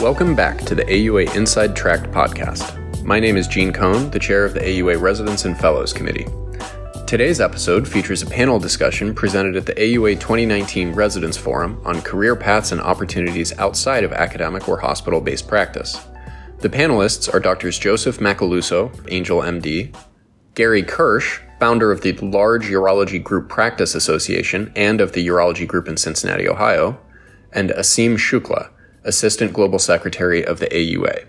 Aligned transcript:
Welcome 0.00 0.34
back 0.34 0.58
to 0.66 0.74
the 0.74 0.84
AUA 0.84 1.34
Inside 1.34 1.74
Track 1.74 2.10
podcast. 2.10 3.04
My 3.04 3.20
name 3.20 3.36
is 3.36 3.46
Gene 3.46 3.72
Cohn, 3.72 4.10
the 4.10 4.18
chair 4.18 4.44
of 4.44 4.52
the 4.52 4.60
AUA 4.60 5.00
Residents 5.00 5.44
and 5.44 5.56
Fellows 5.56 5.92
Committee. 5.92 6.26
Today's 7.06 7.40
episode 7.40 7.88
features 7.88 8.20
a 8.20 8.26
panel 8.26 8.58
discussion 8.58 9.14
presented 9.14 9.56
at 9.56 9.66
the 9.66 9.72
AUA 9.74 10.20
2019 10.20 10.92
Residents 10.92 11.36
Forum 11.36 11.80
on 11.84 12.02
career 12.02 12.36
paths 12.36 12.72
and 12.72 12.80
opportunities 12.80 13.56
outside 13.58 14.04
of 14.04 14.12
academic 14.12 14.68
or 14.68 14.78
hospital 14.78 15.20
based 15.20 15.48
practice. 15.48 15.98
The 16.58 16.68
panelists 16.68 17.32
are 17.32 17.40
Drs. 17.40 17.78
Joseph 17.78 18.18
Macaluso, 18.18 18.92
Angel 19.10 19.40
MD, 19.40 19.94
Gary 20.54 20.82
Kirsh, 20.82 21.40
founder 21.60 21.90
of 21.90 22.02
the 22.02 22.12
Large 22.12 22.66
Urology 22.66 23.22
Group 23.22 23.48
Practice 23.48 23.94
Association 23.94 24.72
and 24.76 25.00
of 25.00 25.12
the 25.12 25.26
Urology 25.26 25.66
Group 25.66 25.88
in 25.88 25.96
Cincinnati, 25.96 26.48
Ohio, 26.48 26.98
and 27.52 27.70
Aseem 27.70 28.16
Shukla, 28.16 28.70
Assistant 29.04 29.52
Global 29.52 29.78
Secretary 29.78 30.44
of 30.44 30.60
the 30.60 30.66
AUA. 30.66 31.28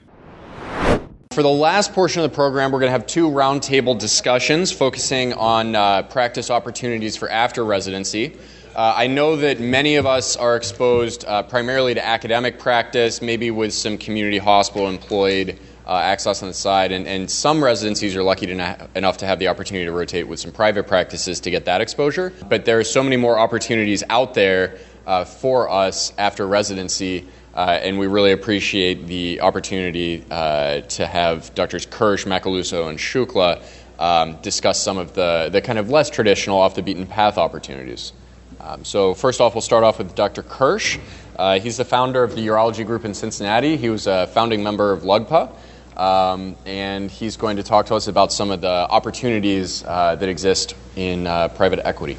For 1.31 1.43
the 1.43 1.49
last 1.49 1.91
portion 1.91 2.23
of 2.23 2.31
the 2.31 2.33
program, 2.33 2.71
we're 2.71 2.79
going 2.79 2.87
to 2.87 2.97
have 2.97 3.07
two 3.07 3.29
roundtable 3.29 3.99
discussions 3.99 4.71
focusing 4.71 5.33
on 5.33 5.75
uh, 5.75 6.03
practice 6.03 6.49
opportunities 6.49 7.17
for 7.17 7.29
after 7.29 7.65
residency. 7.65 8.37
Uh, 8.73 8.93
I 8.95 9.07
know 9.07 9.35
that 9.37 9.59
many 9.59 9.97
of 9.97 10.05
us 10.05 10.37
are 10.37 10.55
exposed 10.55 11.25
uh, 11.25 11.43
primarily 11.43 11.93
to 11.93 12.05
academic 12.05 12.57
practice, 12.57 13.21
maybe 13.21 13.51
with 13.51 13.73
some 13.73 13.97
community 13.97 14.37
hospital 14.37 14.87
employed 14.87 15.59
uh, 15.85 15.97
access 15.97 16.41
on 16.41 16.47
the 16.47 16.53
side, 16.53 16.91
and, 16.91 17.07
and 17.07 17.29
some 17.29 17.63
residencies 17.63 18.15
are 18.15 18.23
lucky 18.23 18.45
to 18.45 18.55
na- 18.55 18.75
enough 18.95 19.17
to 19.17 19.25
have 19.25 19.39
the 19.39 19.47
opportunity 19.47 19.85
to 19.85 19.91
rotate 19.91 20.27
with 20.27 20.39
some 20.39 20.51
private 20.51 20.87
practices 20.87 21.39
to 21.41 21.51
get 21.51 21.65
that 21.65 21.81
exposure. 21.81 22.33
But 22.49 22.65
there 22.65 22.79
are 22.79 22.83
so 22.83 23.03
many 23.03 23.17
more 23.17 23.37
opportunities 23.37 24.03
out 24.09 24.33
there 24.33 24.77
uh, 25.05 25.25
for 25.25 25.69
us 25.69 26.13
after 26.17 26.47
residency 26.47 27.27
uh, 27.55 27.79
and 27.81 27.97
we 27.97 28.07
really 28.07 28.31
appreciate 28.31 29.07
the 29.07 29.41
opportunity 29.41 30.25
uh, 30.29 30.81
to 30.81 31.07
have 31.07 31.53
Drs. 31.55 31.85
Kirsh, 31.85 32.25
Macaluso, 32.25 32.89
and 32.89 32.99
Shukla 32.99 33.61
um, 33.97 34.37
discuss 34.41 34.81
some 34.81 34.97
of 34.97 35.13
the, 35.13 35.49
the 35.51 35.61
kind 35.61 35.79
of 35.79 35.89
less 35.89 36.09
traditional, 36.09 36.59
off 36.59 36.75
the 36.75 36.83
beaten 36.83 37.05
path 37.05 37.37
opportunities. 37.37 38.11
Um, 38.59 38.83
so, 38.83 39.13
first 39.13 39.39
off, 39.41 39.55
we'll 39.55 39.61
start 39.61 39.83
off 39.83 39.99
with 39.99 40.15
Dr. 40.15 40.43
Kirsh. 40.43 40.99
Uh, 41.37 41.59
he's 41.59 41.77
the 41.77 41.85
founder 41.85 42.23
of 42.23 42.35
the 42.35 42.45
Urology 42.47 42.85
Group 42.85 43.05
in 43.05 43.13
Cincinnati. 43.13 43.77
He 43.77 43.89
was 43.89 44.07
a 44.07 44.27
founding 44.27 44.63
member 44.63 44.91
of 44.91 45.03
LUGPA. 45.03 45.55
Um, 45.97 46.57
and 46.65 47.09
he's 47.09 47.37
going 47.37 47.55
to 47.55 47.63
talk 47.63 47.85
to 47.85 47.95
us 47.95 48.07
about 48.07 48.33
some 48.33 48.51
of 48.51 48.59
the 48.59 48.67
opportunities 48.67 49.83
uh, 49.83 50.15
that 50.15 50.27
exist 50.27 50.75
in 50.97 51.25
uh, 51.25 51.47
private 51.49 51.79
equity. 51.85 52.17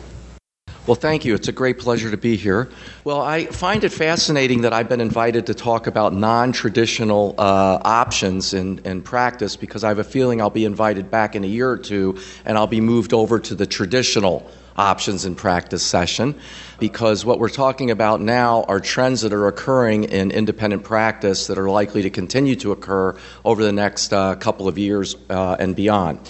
Well, 0.86 0.94
thank 0.94 1.24
you. 1.24 1.34
It's 1.34 1.48
a 1.48 1.52
great 1.52 1.80
pleasure 1.80 2.12
to 2.12 2.16
be 2.16 2.36
here. 2.36 2.68
Well, 3.02 3.20
I 3.20 3.46
find 3.46 3.82
it 3.82 3.88
fascinating 3.88 4.60
that 4.60 4.72
I've 4.72 4.88
been 4.88 5.00
invited 5.00 5.46
to 5.46 5.54
talk 5.54 5.88
about 5.88 6.14
non 6.14 6.52
traditional 6.52 7.34
uh, 7.38 7.80
options 7.82 8.54
in, 8.54 8.78
in 8.84 9.02
practice 9.02 9.56
because 9.56 9.82
I 9.82 9.88
have 9.88 9.98
a 9.98 10.04
feeling 10.04 10.40
I'll 10.40 10.48
be 10.48 10.64
invited 10.64 11.10
back 11.10 11.34
in 11.34 11.42
a 11.42 11.48
year 11.48 11.68
or 11.68 11.76
two 11.76 12.18
and 12.44 12.56
I'll 12.56 12.68
be 12.68 12.80
moved 12.80 13.12
over 13.12 13.40
to 13.40 13.56
the 13.56 13.66
traditional 13.66 14.48
options 14.76 15.24
in 15.24 15.34
practice 15.34 15.82
session 15.82 16.36
because 16.78 17.24
what 17.24 17.40
we're 17.40 17.48
talking 17.48 17.90
about 17.90 18.20
now 18.20 18.62
are 18.68 18.78
trends 18.78 19.22
that 19.22 19.32
are 19.32 19.48
occurring 19.48 20.04
in 20.04 20.30
independent 20.30 20.84
practice 20.84 21.48
that 21.48 21.58
are 21.58 21.68
likely 21.68 22.02
to 22.02 22.10
continue 22.10 22.54
to 22.54 22.70
occur 22.70 23.16
over 23.44 23.64
the 23.64 23.72
next 23.72 24.12
uh, 24.12 24.36
couple 24.36 24.68
of 24.68 24.78
years 24.78 25.16
uh, 25.30 25.56
and 25.58 25.74
beyond. 25.74 26.20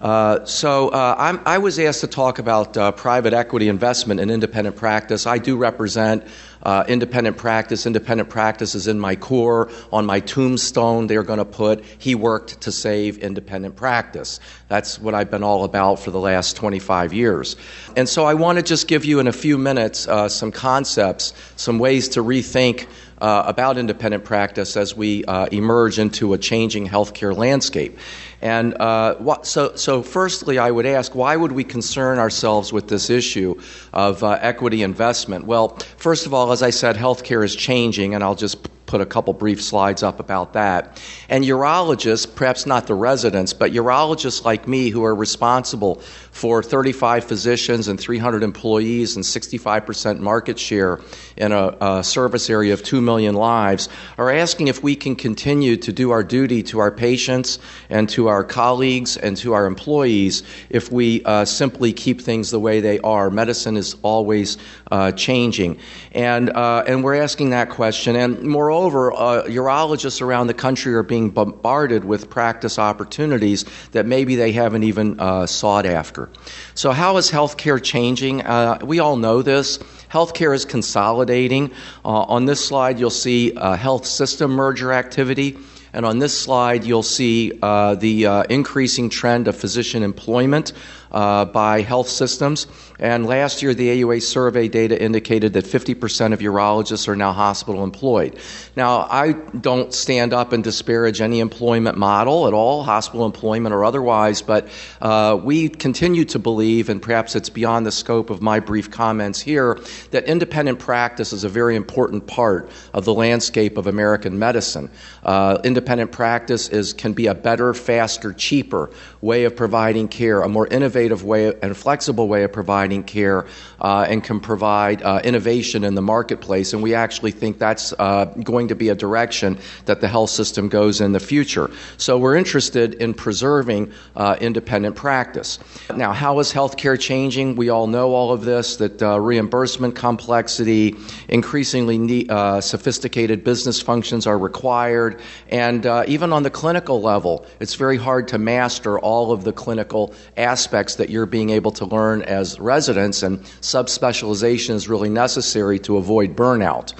Uh, 0.00 0.44
so 0.44 0.90
uh, 0.90 1.40
i 1.46 1.56
was 1.56 1.78
asked 1.78 2.02
to 2.02 2.06
talk 2.06 2.38
about 2.38 2.76
uh, 2.76 2.92
private 2.92 3.32
equity 3.32 3.68
investment 3.68 4.20
in 4.20 4.28
independent 4.28 4.76
practice. 4.76 5.26
I 5.26 5.38
do 5.38 5.56
represent 5.56 6.22
uh, 6.62 6.84
independent 6.88 7.36
practice. 7.36 7.86
Independent 7.86 8.28
practice 8.28 8.74
is 8.74 8.88
in 8.88 8.98
my 8.98 9.14
core. 9.14 9.70
On 9.92 10.04
my 10.04 10.20
tombstone, 10.20 11.06
they're 11.06 11.22
going 11.22 11.38
to 11.38 11.44
put, 11.44 11.84
he 11.98 12.14
worked 12.14 12.62
to 12.62 12.72
save 12.72 13.18
independent 13.18 13.76
practice. 13.76 14.40
That's 14.68 14.98
what 14.98 15.14
I've 15.14 15.30
been 15.30 15.44
all 15.44 15.64
about 15.64 16.00
for 16.00 16.10
the 16.10 16.18
last 16.18 16.56
25 16.56 17.12
years. 17.12 17.56
And 17.96 18.08
so 18.08 18.24
I 18.24 18.34
want 18.34 18.58
to 18.58 18.62
just 18.62 18.88
give 18.88 19.04
you 19.04 19.20
in 19.20 19.28
a 19.28 19.32
few 19.32 19.56
minutes 19.56 20.08
uh, 20.08 20.28
some 20.28 20.50
concepts, 20.50 21.32
some 21.54 21.78
ways 21.78 22.08
to 22.10 22.22
rethink 22.22 22.88
uh, 23.20 23.44
about 23.46 23.78
independent 23.78 24.24
practice 24.24 24.76
as 24.76 24.94
we 24.94 25.24
uh, 25.24 25.46
emerge 25.46 25.98
into 25.98 26.34
a 26.34 26.38
changing 26.38 26.86
healthcare 26.86 27.36
landscape. 27.36 27.98
And 28.42 28.74
uh, 28.74 29.42
so, 29.42 29.74
so, 29.76 30.02
firstly, 30.02 30.58
I 30.58 30.70
would 30.70 30.86
ask, 30.86 31.14
why 31.14 31.36
would 31.36 31.52
we 31.52 31.64
concern 31.64 32.18
ourselves 32.18 32.72
with 32.72 32.88
this 32.88 33.08
issue 33.08 33.58
of 33.92 34.22
uh, 34.22 34.38
equity 34.40 34.82
investment? 34.82 35.46
Well, 35.46 35.78
first 35.96 36.26
of 36.26 36.34
all, 36.34 36.52
as 36.52 36.62
I 36.62 36.70
said, 36.70 36.96
healthcare 36.96 37.44
is 37.44 37.56
changing, 37.56 38.14
and 38.14 38.22
I'll 38.22 38.34
just 38.34 38.68
put 38.86 39.00
a 39.00 39.06
couple 39.06 39.34
brief 39.34 39.62
slides 39.62 40.02
up 40.02 40.20
about 40.20 40.54
that. 40.54 41.02
And 41.28 41.44
urologists, 41.44 42.32
perhaps 42.32 42.66
not 42.66 42.86
the 42.86 42.94
residents, 42.94 43.52
but 43.52 43.72
urologists 43.72 44.44
like 44.44 44.66
me 44.68 44.90
who 44.90 45.04
are 45.04 45.14
responsible 45.14 45.96
for 46.36 46.62
35 46.62 47.24
physicians 47.24 47.88
and 47.88 47.98
300 47.98 48.42
employees 48.42 49.16
and 49.16 49.24
65% 49.24 50.20
market 50.20 50.58
share 50.58 51.00
in 51.36 51.50
a, 51.52 51.76
a, 51.80 52.04
service 52.04 52.50
area 52.50 52.74
of 52.74 52.82
2 52.82 53.00
million 53.00 53.34
lives, 53.34 53.88
are 54.18 54.30
asking 54.30 54.68
if 54.68 54.82
we 54.82 54.94
can 54.94 55.16
continue 55.16 55.76
to 55.76 55.92
do 55.92 56.10
our 56.10 56.22
duty 56.22 56.62
to 56.62 56.78
our 56.78 56.90
patients 56.90 57.58
and 57.88 58.08
to 58.10 58.28
our 58.28 58.44
colleagues 58.44 59.16
and 59.16 59.36
to 59.38 59.54
our 59.54 59.64
employees 59.64 60.42
if 60.68 60.92
we 60.92 61.24
uh, 61.24 61.44
simply 61.44 61.92
keep 61.94 62.20
things 62.20 62.50
the 62.50 62.60
way 62.60 62.80
they 62.80 62.98
are. 63.00 63.30
Medicine 63.30 63.78
is 63.78 63.96
always 64.02 64.58
uh, 64.90 65.12
changing. 65.12 65.78
And, 66.12 66.50
uh, 66.50 66.84
and 66.86 67.02
we're 67.02 67.20
asking 67.22 67.50
that 67.50 67.70
question. 67.70 68.14
And 68.14 68.42
moreover, 68.42 68.76
Moreover, 68.86 69.12
uh, 69.14 69.42
urologists 69.48 70.22
around 70.22 70.46
the 70.46 70.54
country 70.54 70.94
are 70.94 71.02
being 71.02 71.30
bombarded 71.30 72.04
with 72.04 72.30
practice 72.30 72.78
opportunities 72.78 73.64
that 73.90 74.06
maybe 74.06 74.36
they 74.36 74.52
haven't 74.52 74.84
even 74.84 75.18
uh, 75.18 75.46
sought 75.46 75.86
after. 75.86 76.28
So, 76.76 76.92
how 76.92 77.16
is 77.16 77.28
healthcare 77.28 77.82
changing? 77.82 78.42
Uh, 78.42 78.78
we 78.84 79.00
all 79.00 79.16
know 79.16 79.42
this. 79.42 79.78
Healthcare 80.08 80.54
is 80.54 80.64
consolidating. 80.64 81.72
Uh, 82.04 82.30
on 82.30 82.44
this 82.44 82.64
slide, 82.64 83.00
you'll 83.00 83.10
see 83.10 83.56
health 83.56 84.06
system 84.06 84.52
merger 84.52 84.92
activity. 84.92 85.58
And 85.96 86.04
on 86.04 86.18
this 86.18 86.38
slide, 86.38 86.84
you'll 86.84 87.02
see 87.02 87.58
uh, 87.62 87.94
the 87.94 88.26
uh, 88.26 88.42
increasing 88.50 89.08
trend 89.08 89.48
of 89.48 89.56
physician 89.56 90.02
employment 90.02 90.74
uh, 91.10 91.46
by 91.46 91.80
health 91.80 92.10
systems. 92.10 92.66
And 92.98 93.26
last 93.26 93.62
year, 93.62 93.74
the 93.74 94.02
AUA 94.02 94.22
survey 94.22 94.68
data 94.68 95.00
indicated 95.00 95.52
that 95.52 95.66
50% 95.66 96.32
of 96.32 96.40
urologists 96.40 97.08
are 97.08 97.16
now 97.16 97.32
hospital 97.32 97.84
employed. 97.84 98.38
Now, 98.74 99.06
I 99.10 99.32
don't 99.32 99.92
stand 99.92 100.32
up 100.32 100.52
and 100.52 100.64
disparage 100.64 101.20
any 101.20 101.40
employment 101.40 101.98
model 101.98 102.46
at 102.46 102.54
all, 102.54 102.82
hospital 102.82 103.26
employment 103.26 103.74
or 103.74 103.84
otherwise, 103.84 104.40
but 104.40 104.68
uh, 105.02 105.38
we 105.42 105.68
continue 105.68 106.24
to 106.26 106.38
believe, 106.38 106.88
and 106.88 107.02
perhaps 107.02 107.36
it's 107.36 107.50
beyond 107.50 107.84
the 107.84 107.92
scope 107.92 108.30
of 108.30 108.40
my 108.40 108.60
brief 108.60 108.90
comments 108.90 109.40
here, 109.40 109.78
that 110.12 110.24
independent 110.24 110.78
practice 110.78 111.34
is 111.34 111.44
a 111.44 111.48
very 111.50 111.76
important 111.76 112.26
part 112.26 112.70
of 112.94 113.04
the 113.04 113.12
landscape 113.12 113.76
of 113.76 113.86
American 113.86 114.38
medicine. 114.38 114.90
Uh, 115.22 115.58
independent 115.64 116.12
practice 116.12 116.68
is, 116.70 116.94
can 116.94 117.12
be 117.12 117.26
a 117.26 117.34
better, 117.34 117.74
faster, 117.74 118.32
cheaper 118.32 118.88
way 119.20 119.44
of 119.44 119.54
providing 119.54 120.08
care, 120.08 120.40
a 120.40 120.48
more 120.48 120.66
innovative 120.68 121.24
way 121.24 121.52
and 121.62 121.76
flexible 121.76 122.28
way 122.28 122.44
of 122.44 122.52
providing 122.52 122.85
care, 123.02 123.46
uh, 123.80 124.06
and 124.08 124.24
can 124.24 124.40
provide 124.40 125.02
uh, 125.02 125.20
innovation 125.24 125.84
in 125.84 125.94
the 125.94 126.02
marketplace. 126.02 126.72
And 126.72 126.82
we 126.82 126.94
actually 126.94 127.32
think 127.32 127.58
that's 127.58 127.92
uh, 127.98 128.26
going 128.42 128.68
to 128.68 128.74
be 128.74 128.88
a 128.88 128.94
direction 128.94 129.58
that 129.84 130.00
the 130.00 130.08
health 130.08 130.30
system 130.30 130.68
goes 130.68 131.00
in 131.00 131.12
the 131.12 131.20
future. 131.20 131.70
So 131.96 132.18
we're 132.18 132.36
interested 132.36 132.94
in 132.94 133.14
preserving 133.14 133.92
uh, 134.14 134.36
independent 134.40 134.96
practice. 134.96 135.58
Now, 135.94 136.12
how 136.12 136.38
is 136.38 136.52
healthcare 136.52 136.98
changing? 136.98 137.56
We 137.56 137.68
all 137.68 137.88
know 137.88 138.14
all 138.14 138.32
of 138.32 138.44
this 138.44 138.76
that 138.76 139.02
uh, 139.02 139.20
reimbursement 139.20 139.96
complexity, 139.96 140.94
increasingly 141.28 142.26
sophisticated 142.60 143.44
business 143.44 143.82
functions 143.82 144.26
are 144.26 144.38
required, 144.38 145.20
and 145.48 145.84
even 146.08 146.32
on 146.32 146.42
the 146.42 146.50
clinical 146.50 147.02
level, 147.02 147.44
it's 147.60 147.74
very 147.74 147.96
hard 147.96 148.28
to 148.28 148.38
master 148.38 148.98
all 148.98 149.16
all 149.16 149.32
of 149.32 149.44
the 149.44 149.52
clinical 149.52 150.14
aspects 150.36 150.96
that 150.96 151.08
you're 151.08 151.24
being 151.24 151.48
able 151.48 151.70
to 151.70 151.86
learn 151.86 152.20
as 152.22 152.60
residents, 152.60 152.75
and 152.76 153.40
subspecialization 153.62 154.70
is 154.70 154.88
really 154.88 155.08
necessary 155.08 155.78
to 155.80 155.96
avoid 155.96 156.36
burnout. 156.36 156.92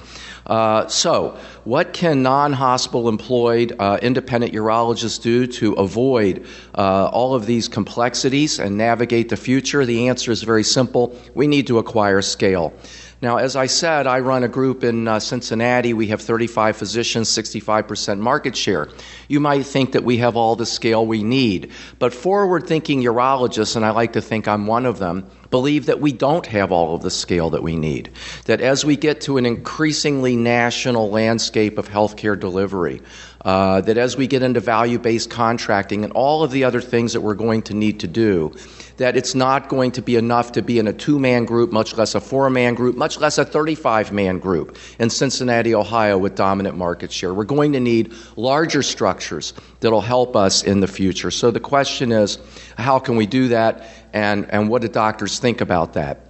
Uh, 0.47 0.87
so, 0.87 1.37
what 1.65 1.93
can 1.93 2.23
non 2.23 2.53
hospital 2.53 3.09
employed 3.09 3.75
uh, 3.79 3.99
independent 4.01 4.53
urologists 4.53 5.21
do 5.21 5.45
to 5.45 5.73
avoid 5.73 6.45
uh, 6.73 7.05
all 7.07 7.35
of 7.35 7.45
these 7.45 7.67
complexities 7.67 8.57
and 8.57 8.77
navigate 8.77 9.27
the 9.29 9.37
future? 9.37 9.85
The 9.85 10.07
answer 10.07 10.31
is 10.31 10.43
very 10.43 10.63
simple 10.63 11.19
we 11.35 11.47
need 11.47 11.67
to 11.67 11.79
acquire 11.79 12.21
scale. 12.21 12.73
Now, 13.19 13.37
as 13.37 13.55
I 13.55 13.65
said, 13.65 14.05
I 14.05 14.19
run 14.19 14.43
a 14.43 14.47
group 14.47 14.83
in 14.83 15.07
uh, 15.07 15.19
Cincinnati. 15.19 15.91
We 15.93 16.07
have 16.07 16.21
35 16.21 16.77
physicians, 16.77 17.29
65% 17.29 18.19
market 18.19 18.55
share. 18.55 18.89
You 19.27 19.39
might 19.39 19.65
think 19.65 19.93
that 19.93 20.03
we 20.03 20.17
have 20.17 20.37
all 20.37 20.55
the 20.55 20.67
scale 20.67 21.05
we 21.05 21.23
need, 21.23 21.71
but 21.97 22.13
forward 22.13 22.67
thinking 22.67 23.01
urologists, 23.01 23.75
and 23.75 23.83
I 23.83 23.89
like 23.89 24.13
to 24.13 24.21
think 24.21 24.47
I'm 24.47 24.67
one 24.67 24.85
of 24.85 24.99
them, 24.99 25.27
believe 25.49 25.85
that 25.87 25.99
we 25.99 26.11
don't 26.11 26.45
have 26.45 26.71
all 26.71 26.95
of 26.95 27.01
the 27.01 27.11
scale 27.11 27.49
that 27.51 27.63
we 27.63 27.75
need. 27.75 28.11
That 28.45 28.61
as 28.61 28.83
we 28.83 28.95
get 28.95 29.21
to 29.21 29.37
an 29.37 29.45
increasingly 29.45 30.35
national 30.35 31.09
landscape 31.09 31.77
of 31.77 31.89
healthcare 31.89 32.39
delivery, 32.39 33.01
uh, 33.45 33.81
that 33.81 33.97
as 33.97 34.17
we 34.17 34.27
get 34.27 34.43
into 34.43 34.59
value 34.59 34.99
based 34.99 35.29
contracting 35.29 36.03
and 36.03 36.11
all 36.13 36.43
of 36.43 36.51
the 36.51 36.63
other 36.63 36.81
things 36.81 37.13
that 37.13 37.21
we're 37.21 37.35
going 37.35 37.61
to 37.63 37.73
need 37.73 38.01
to 38.01 38.07
do, 38.07 38.53
that 38.97 39.15
it's 39.15 39.35
not 39.35 39.69
going 39.69 39.91
to 39.91 40.01
be 40.01 40.15
enough 40.15 40.51
to 40.53 40.61
be 40.61 40.79
in 40.79 40.87
a 40.87 40.93
two 40.93 41.19
man 41.19 41.45
group, 41.45 41.71
much 41.71 41.95
less 41.95 42.15
a 42.15 42.19
four 42.19 42.49
man 42.49 42.73
group, 42.73 42.95
much 42.95 43.19
less 43.19 43.37
a 43.37 43.45
35 43.45 44.11
man 44.11 44.39
group 44.39 44.77
in 44.99 45.09
Cincinnati, 45.09 45.73
Ohio, 45.73 46.17
with 46.17 46.35
dominant 46.35 46.75
market 46.77 47.11
share. 47.11 47.33
We're 47.33 47.45
going 47.45 47.73
to 47.73 47.79
need 47.79 48.13
larger 48.35 48.83
structures 48.83 49.53
that'll 49.79 50.01
help 50.01 50.35
us 50.35 50.63
in 50.63 50.79
the 50.79 50.87
future. 50.87 51.31
So 51.31 51.51
the 51.51 51.59
question 51.59 52.11
is 52.11 52.39
how 52.77 52.99
can 52.99 53.15
we 53.15 53.25
do 53.25 53.49
that, 53.49 53.89
and, 54.13 54.49
and 54.51 54.69
what 54.69 54.81
do 54.81 54.87
doctors 54.87 55.39
think 55.39 55.61
about 55.61 55.93
that? 55.93 56.27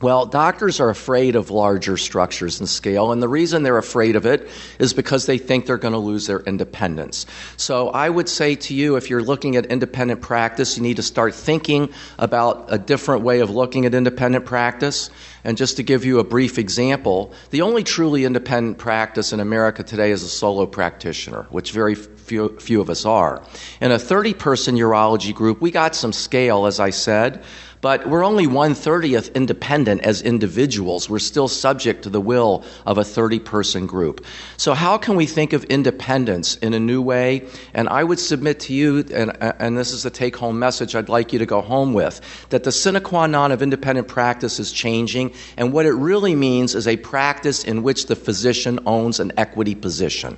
Well, 0.00 0.26
doctors 0.26 0.80
are 0.80 0.90
afraid 0.90 1.34
of 1.34 1.50
larger 1.50 1.96
structures 1.96 2.60
and 2.60 2.68
scale, 2.68 3.12
and 3.12 3.22
the 3.22 3.28
reason 3.28 3.62
they're 3.62 3.78
afraid 3.78 4.16
of 4.16 4.26
it 4.26 4.50
is 4.78 4.92
because 4.92 5.24
they 5.24 5.38
think 5.38 5.64
they're 5.64 5.78
going 5.78 5.92
to 5.94 5.98
lose 5.98 6.26
their 6.26 6.40
independence. 6.40 7.24
So 7.56 7.88
I 7.88 8.10
would 8.10 8.28
say 8.28 8.54
to 8.56 8.74
you, 8.74 8.96
if 8.96 9.08
you're 9.08 9.22
looking 9.22 9.56
at 9.56 9.66
independent 9.66 10.20
practice, 10.20 10.76
you 10.76 10.82
need 10.82 10.96
to 10.96 11.02
start 11.02 11.34
thinking 11.34 11.90
about 12.18 12.66
a 12.68 12.76
different 12.76 13.22
way 13.22 13.40
of 13.40 13.48
looking 13.50 13.86
at 13.86 13.94
independent 13.94 14.44
practice. 14.44 15.10
And 15.44 15.58
just 15.58 15.76
to 15.76 15.82
give 15.82 16.04
you 16.04 16.18
a 16.18 16.24
brief 16.24 16.58
example, 16.58 17.32
the 17.50 17.62
only 17.62 17.84
truly 17.84 18.24
independent 18.24 18.78
practice 18.78 19.32
in 19.32 19.40
America 19.40 19.82
today 19.82 20.10
is 20.10 20.22
a 20.22 20.28
solo 20.28 20.66
practitioner, 20.66 21.46
which 21.50 21.70
very 21.70 21.94
few, 21.94 22.58
few 22.58 22.80
of 22.80 22.88
us 22.88 23.04
are. 23.04 23.42
In 23.80 23.92
a 23.92 23.98
30 23.98 24.34
person 24.34 24.76
urology 24.76 25.34
group, 25.34 25.60
we 25.60 25.70
got 25.70 25.94
some 25.94 26.12
scale, 26.12 26.66
as 26.66 26.80
I 26.80 26.90
said, 26.90 27.44
but 27.84 28.08
we're 28.08 28.24
only 28.24 28.46
130th 28.46 29.34
independent 29.34 30.00
as 30.04 30.22
individuals. 30.22 31.10
We're 31.10 31.18
still 31.18 31.48
subject 31.48 32.04
to 32.04 32.08
the 32.08 32.18
will 32.18 32.64
of 32.86 32.96
a 32.96 33.04
30 33.04 33.40
person 33.40 33.84
group. 33.84 34.24
So, 34.56 34.72
how 34.72 34.96
can 34.96 35.16
we 35.16 35.26
think 35.26 35.52
of 35.52 35.64
independence 35.64 36.56
in 36.56 36.72
a 36.72 36.80
new 36.80 37.02
way? 37.02 37.46
And 37.74 37.90
I 37.90 38.02
would 38.02 38.18
submit 38.18 38.60
to 38.60 38.72
you, 38.72 39.04
and, 39.12 39.36
and 39.42 39.76
this 39.76 39.92
is 39.92 40.04
the 40.04 40.08
take 40.08 40.34
home 40.34 40.58
message 40.58 40.94
I'd 40.94 41.10
like 41.10 41.34
you 41.34 41.38
to 41.40 41.44
go 41.44 41.60
home 41.60 41.92
with, 41.92 42.22
that 42.48 42.64
the 42.64 42.72
sine 42.72 43.02
qua 43.02 43.26
non 43.26 43.52
of 43.52 43.60
independent 43.60 44.08
practice 44.08 44.58
is 44.58 44.72
changing. 44.72 45.33
And 45.56 45.72
what 45.72 45.86
it 45.86 45.92
really 45.92 46.34
means 46.34 46.74
is 46.74 46.86
a 46.86 46.96
practice 46.96 47.64
in 47.64 47.82
which 47.82 48.06
the 48.06 48.16
physician 48.16 48.80
owns 48.86 49.20
an 49.20 49.32
equity 49.36 49.74
position. 49.74 50.36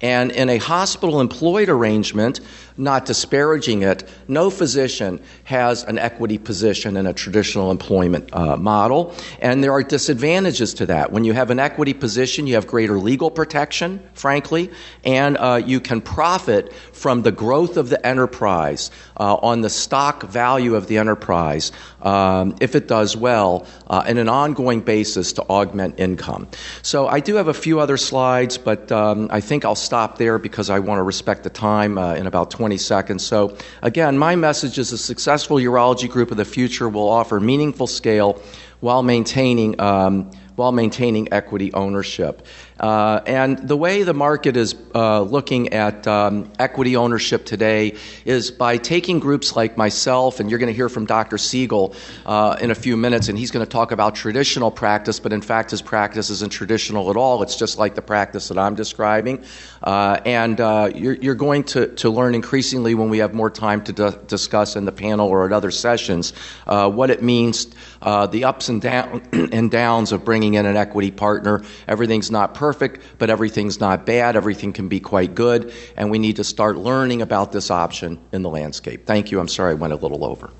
And 0.00 0.30
in 0.32 0.48
a 0.48 0.58
hospital 0.58 1.20
employed 1.20 1.68
arrangement, 1.68 2.40
not 2.76 3.04
disparaging 3.04 3.82
it, 3.82 4.08
no 4.28 4.50
physician 4.50 5.20
has 5.44 5.82
an 5.84 5.98
equity 5.98 6.38
position 6.38 6.96
in 6.96 7.06
a 7.06 7.12
traditional 7.12 7.70
employment 7.70 8.32
uh, 8.32 8.56
model, 8.56 9.14
and 9.40 9.62
there 9.64 9.72
are 9.72 9.82
disadvantages 9.82 10.74
to 10.74 10.86
that. 10.86 11.10
When 11.10 11.24
you 11.24 11.32
have 11.32 11.50
an 11.50 11.58
equity 11.58 11.92
position, 11.92 12.46
you 12.46 12.54
have 12.54 12.66
greater 12.66 12.98
legal 12.98 13.30
protection, 13.30 14.00
frankly, 14.14 14.70
and 15.04 15.36
uh, 15.36 15.60
you 15.64 15.80
can 15.80 16.00
profit 16.00 16.72
from 16.92 17.22
the 17.22 17.32
growth 17.32 17.76
of 17.76 17.88
the 17.88 18.04
enterprise 18.06 18.90
uh, 19.18 19.34
on 19.36 19.60
the 19.60 19.70
stock 19.70 20.22
value 20.22 20.76
of 20.76 20.86
the 20.86 20.98
enterprise 20.98 21.72
um, 22.02 22.54
if 22.60 22.74
it 22.74 22.86
does 22.86 23.16
well 23.16 23.66
uh, 23.88 24.04
in 24.06 24.18
an 24.18 24.28
ongoing 24.38 24.80
basis 24.80 25.32
to 25.34 25.42
augment 25.58 25.98
income. 25.98 26.46
So 26.82 27.08
I 27.08 27.20
do 27.20 27.34
have 27.34 27.48
a 27.48 27.54
few 27.54 27.80
other 27.80 27.96
slides, 27.96 28.58
but 28.58 28.90
um, 28.92 29.28
I 29.30 29.40
think 29.40 29.64
I'll 29.64 29.82
stop 29.90 30.18
there 30.18 30.38
because 30.38 30.70
I 30.70 30.78
want 30.78 30.98
to 30.98 31.02
respect 31.02 31.42
the 31.42 31.50
time 31.50 31.98
uh, 31.98 32.14
in 32.14 32.26
about 32.26 32.50
20 32.50 32.78
seconds. 32.78 33.26
So 33.26 33.56
again, 33.82 34.16
my 34.18 34.36
message 34.36 34.78
is 34.78 34.92
a 34.92 34.98
successful 34.98 35.56
urology 35.56 36.08
group 36.08 36.30
of 36.30 36.36
the 36.36 36.44
future 36.44 36.88
will 36.88 37.08
offer 37.08 37.40
meaningful 37.40 37.86
scale 37.86 38.40
while 38.80 39.02
maintaining 39.02 39.80
um, 39.80 40.30
while 40.58 40.72
maintaining 40.72 41.32
equity 41.32 41.72
ownership. 41.72 42.44
Uh, 42.80 43.20
and 43.26 43.58
the 43.58 43.76
way 43.76 44.04
the 44.04 44.14
market 44.14 44.56
is 44.56 44.76
uh, 44.94 45.20
looking 45.22 45.72
at 45.72 46.06
um, 46.06 46.50
equity 46.58 46.96
ownership 46.96 47.44
today 47.44 47.96
is 48.24 48.50
by 48.50 48.76
taking 48.76 49.18
groups 49.18 49.56
like 49.56 49.76
myself, 49.76 50.38
and 50.38 50.48
you're 50.48 50.60
going 50.60 50.68
to 50.68 50.76
hear 50.76 50.88
from 50.88 51.04
Dr. 51.04 51.38
Siegel 51.38 51.94
uh, 52.24 52.56
in 52.60 52.70
a 52.70 52.74
few 52.74 52.96
minutes, 52.96 53.28
and 53.28 53.36
he's 53.36 53.50
going 53.50 53.64
to 53.64 53.70
talk 53.70 53.90
about 53.90 54.14
traditional 54.14 54.70
practice, 54.70 55.18
but 55.18 55.32
in 55.32 55.42
fact, 55.42 55.72
his 55.72 55.82
practice 55.82 56.30
isn't 56.30 56.52
traditional 56.52 57.10
at 57.10 57.16
all. 57.16 57.42
It's 57.42 57.56
just 57.56 57.78
like 57.78 57.94
the 57.94 58.02
practice 58.02 58.48
that 58.48 58.58
I'm 58.58 58.76
describing. 58.76 59.44
Uh, 59.82 60.20
and 60.24 60.60
uh, 60.60 60.90
you're, 60.94 61.14
you're, 61.14 61.34
going 61.34 61.64
to, 61.64 61.88
to 61.96 62.10
learn 62.10 62.34
increasingly 62.34 62.94
when 62.94 63.10
we 63.10 63.18
have 63.18 63.34
more 63.34 63.50
time 63.50 63.82
to 63.84 63.92
d- 63.92 64.18
discuss 64.26 64.76
in 64.76 64.84
the 64.84 64.92
panel 64.92 65.28
or 65.28 65.46
at 65.46 65.52
other 65.52 65.70
sessions 65.70 66.32
uh, 66.66 66.90
what 66.90 67.10
it 67.10 67.22
means, 67.22 67.66
the 68.02 68.44
ups 68.44 68.68
and, 68.68 68.82
down, 68.82 69.22
and 69.52 69.70
downs 69.70 70.12
of 70.12 70.24
bringing 70.24 70.54
in 70.54 70.66
an 70.66 70.76
equity 70.76 71.10
partner. 71.10 71.62
Everything's 71.86 72.30
not 72.30 72.54
perfect 72.54 72.67
perfect, 72.68 73.00
but 73.16 73.30
everything's 73.30 73.80
not 73.80 74.04
bad. 74.04 74.36
Everything 74.36 74.74
can 74.74 74.88
be 74.88 75.00
quite 75.00 75.34
good, 75.34 75.72
and 75.96 76.10
we 76.10 76.18
need 76.18 76.36
to 76.36 76.44
start 76.44 76.76
learning 76.76 77.22
about 77.22 77.50
this 77.50 77.70
option 77.70 78.18
in 78.30 78.42
the 78.42 78.50
landscape. 78.50 79.06
Thank 79.06 79.30
you. 79.30 79.40
I'm 79.40 79.48
sorry 79.48 79.70
I 79.70 79.74
went 79.74 79.94
a 79.94 79.96
little 79.96 80.22
over. 80.22 80.50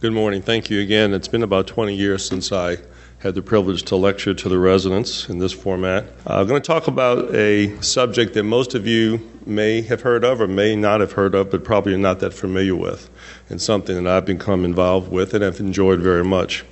Good 0.00 0.12
morning. 0.12 0.42
Thank 0.42 0.68
you 0.68 0.80
again. 0.80 1.14
It's 1.14 1.28
been 1.28 1.44
about 1.44 1.68
20 1.68 1.94
years 1.94 2.26
since 2.26 2.50
I 2.50 2.78
had 3.20 3.36
the 3.36 3.42
privilege 3.42 3.84
to 3.84 3.94
lecture 3.94 4.34
to 4.34 4.48
the 4.48 4.58
residents 4.58 5.28
in 5.28 5.38
this 5.38 5.52
format. 5.52 6.06
I'm 6.26 6.48
going 6.48 6.60
to 6.60 6.66
talk 6.66 6.88
about 6.88 7.32
a 7.32 7.80
subject 7.80 8.34
that 8.34 8.42
most 8.42 8.74
of 8.74 8.84
you 8.84 9.20
may 9.46 9.82
have 9.82 10.02
heard 10.02 10.24
of 10.24 10.40
or 10.40 10.48
may 10.48 10.76
not 10.76 11.00
have 11.00 11.12
heard 11.12 11.34
of, 11.34 11.50
but 11.50 11.64
probably 11.64 11.94
are 11.94 11.98
not 11.98 12.20
that 12.20 12.32
familiar 12.32 12.76
with 12.76 13.10
and 13.50 13.60
something 13.60 14.02
that 14.02 14.10
I've 14.10 14.24
become 14.24 14.64
involved 14.64 15.10
with 15.10 15.34
and 15.34 15.42
have 15.42 15.60
enjoyed 15.60 16.00
very 16.00 16.24
much. 16.24 16.64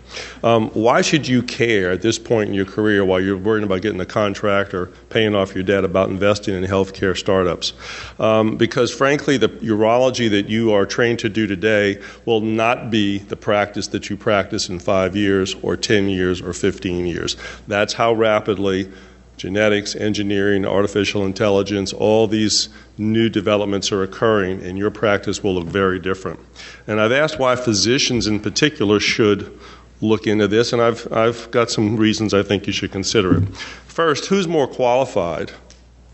Um, 0.42 0.70
why 0.70 1.02
should 1.02 1.28
you 1.28 1.42
care 1.42 1.92
at 1.92 2.02
this 2.02 2.18
point 2.18 2.48
in 2.48 2.54
your 2.54 2.64
career 2.64 3.04
while 3.04 3.20
you're 3.20 3.36
worrying 3.36 3.64
about 3.64 3.82
getting 3.82 4.00
a 4.00 4.06
contract 4.06 4.74
or 4.74 4.86
paying 5.08 5.34
off 5.34 5.54
your 5.54 5.62
debt 5.62 5.84
about 5.84 6.08
investing 6.08 6.54
in 6.54 6.64
healthcare 6.64 7.16
startups? 7.16 7.72
Um, 8.18 8.56
because 8.56 8.92
frankly, 8.92 9.36
the 9.36 9.48
urology 9.48 10.28
that 10.30 10.48
you 10.48 10.72
are 10.72 10.86
trained 10.86 11.20
to 11.20 11.28
do 11.28 11.46
today 11.46 12.00
will 12.24 12.40
not 12.40 12.90
be 12.90 13.18
the 13.18 13.36
practice 13.36 13.88
that 13.88 14.10
you 14.10 14.16
practice 14.16 14.68
in 14.68 14.78
five 14.78 15.14
years 15.14 15.54
or 15.62 15.76
10 15.76 16.08
years 16.08 16.40
or 16.40 16.52
15 16.52 17.06
years. 17.06 17.36
That's 17.68 17.92
how 17.92 18.12
rapidly 18.12 18.90
genetics, 19.40 19.96
engineering, 19.96 20.66
artificial 20.66 21.24
intelligence, 21.24 21.94
all 21.94 22.26
these 22.26 22.68
new 22.98 23.30
developments 23.30 23.90
are 23.90 24.02
occurring, 24.02 24.62
and 24.62 24.76
your 24.76 24.90
practice 24.90 25.42
will 25.42 25.54
look 25.54 25.66
very 25.66 25.98
different. 25.98 26.38
And 26.86 27.00
I've 27.00 27.10
asked 27.10 27.38
why 27.38 27.56
physicians 27.56 28.26
in 28.26 28.40
particular 28.40 29.00
should 29.00 29.58
look 30.02 30.26
into 30.26 30.46
this, 30.46 30.74
and 30.74 30.82
I've, 30.82 31.10
I've 31.10 31.50
got 31.52 31.70
some 31.70 31.96
reasons 31.96 32.34
I 32.34 32.42
think 32.42 32.66
you 32.66 32.72
should 32.74 32.92
consider 32.92 33.38
it. 33.38 33.48
First, 33.86 34.26
who's 34.26 34.46
more 34.46 34.66
qualified 34.66 35.52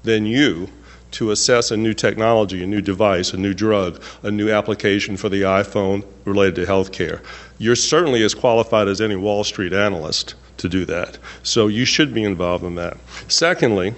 than 0.05 0.25
you 0.25 0.69
to 1.11 1.33
assess 1.33 1.73
a 1.73 1.77
new 1.77 1.95
technology, 1.95 2.63
a 2.63 2.67
new 2.67 2.81
device, 2.81 3.33
a 3.33 3.37
new 3.37 3.55
drug, 3.55 4.01
a 4.23 4.31
new 4.31 4.53
application 4.53 5.17
for 5.17 5.29
the 5.29 5.43
iPhone 5.43 6.07
related 6.25 6.55
to 6.55 6.65
healthcare? 6.65 7.25
You're 7.59 7.75
certainly 7.75 8.23
as 8.23 8.35
qualified 8.35 8.87
as 8.87 9.01
any 9.01 9.17
Wall 9.17 9.43
Street 9.43 9.73
analyst 9.73 10.37
to 10.59 10.69
do 10.69 10.85
that. 10.87 11.19
So 11.43 11.67
you 11.69 11.85
should 11.85 12.15
be 12.15 12.25
involved 12.25 12.65
in 12.65 12.75
that. 12.77 12.97
Secondly, 13.29 13.95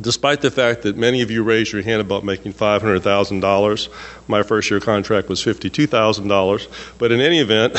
despite 0.00 0.40
the 0.40 0.50
fact 0.50 0.82
that 0.82 0.96
many 0.96 1.22
of 1.22 1.30
you 1.30 1.42
raised 1.42 1.72
your 1.72 1.82
hand 1.82 2.00
about 2.00 2.24
making 2.24 2.52
$500,000, 2.52 3.88
my 4.28 4.42
first 4.42 4.70
year 4.70 4.80
contract 4.80 5.28
was 5.28 5.42
$52,000. 5.42 6.98
But 6.98 7.12
in 7.12 7.20
any 7.20 7.38
event, 7.40 7.76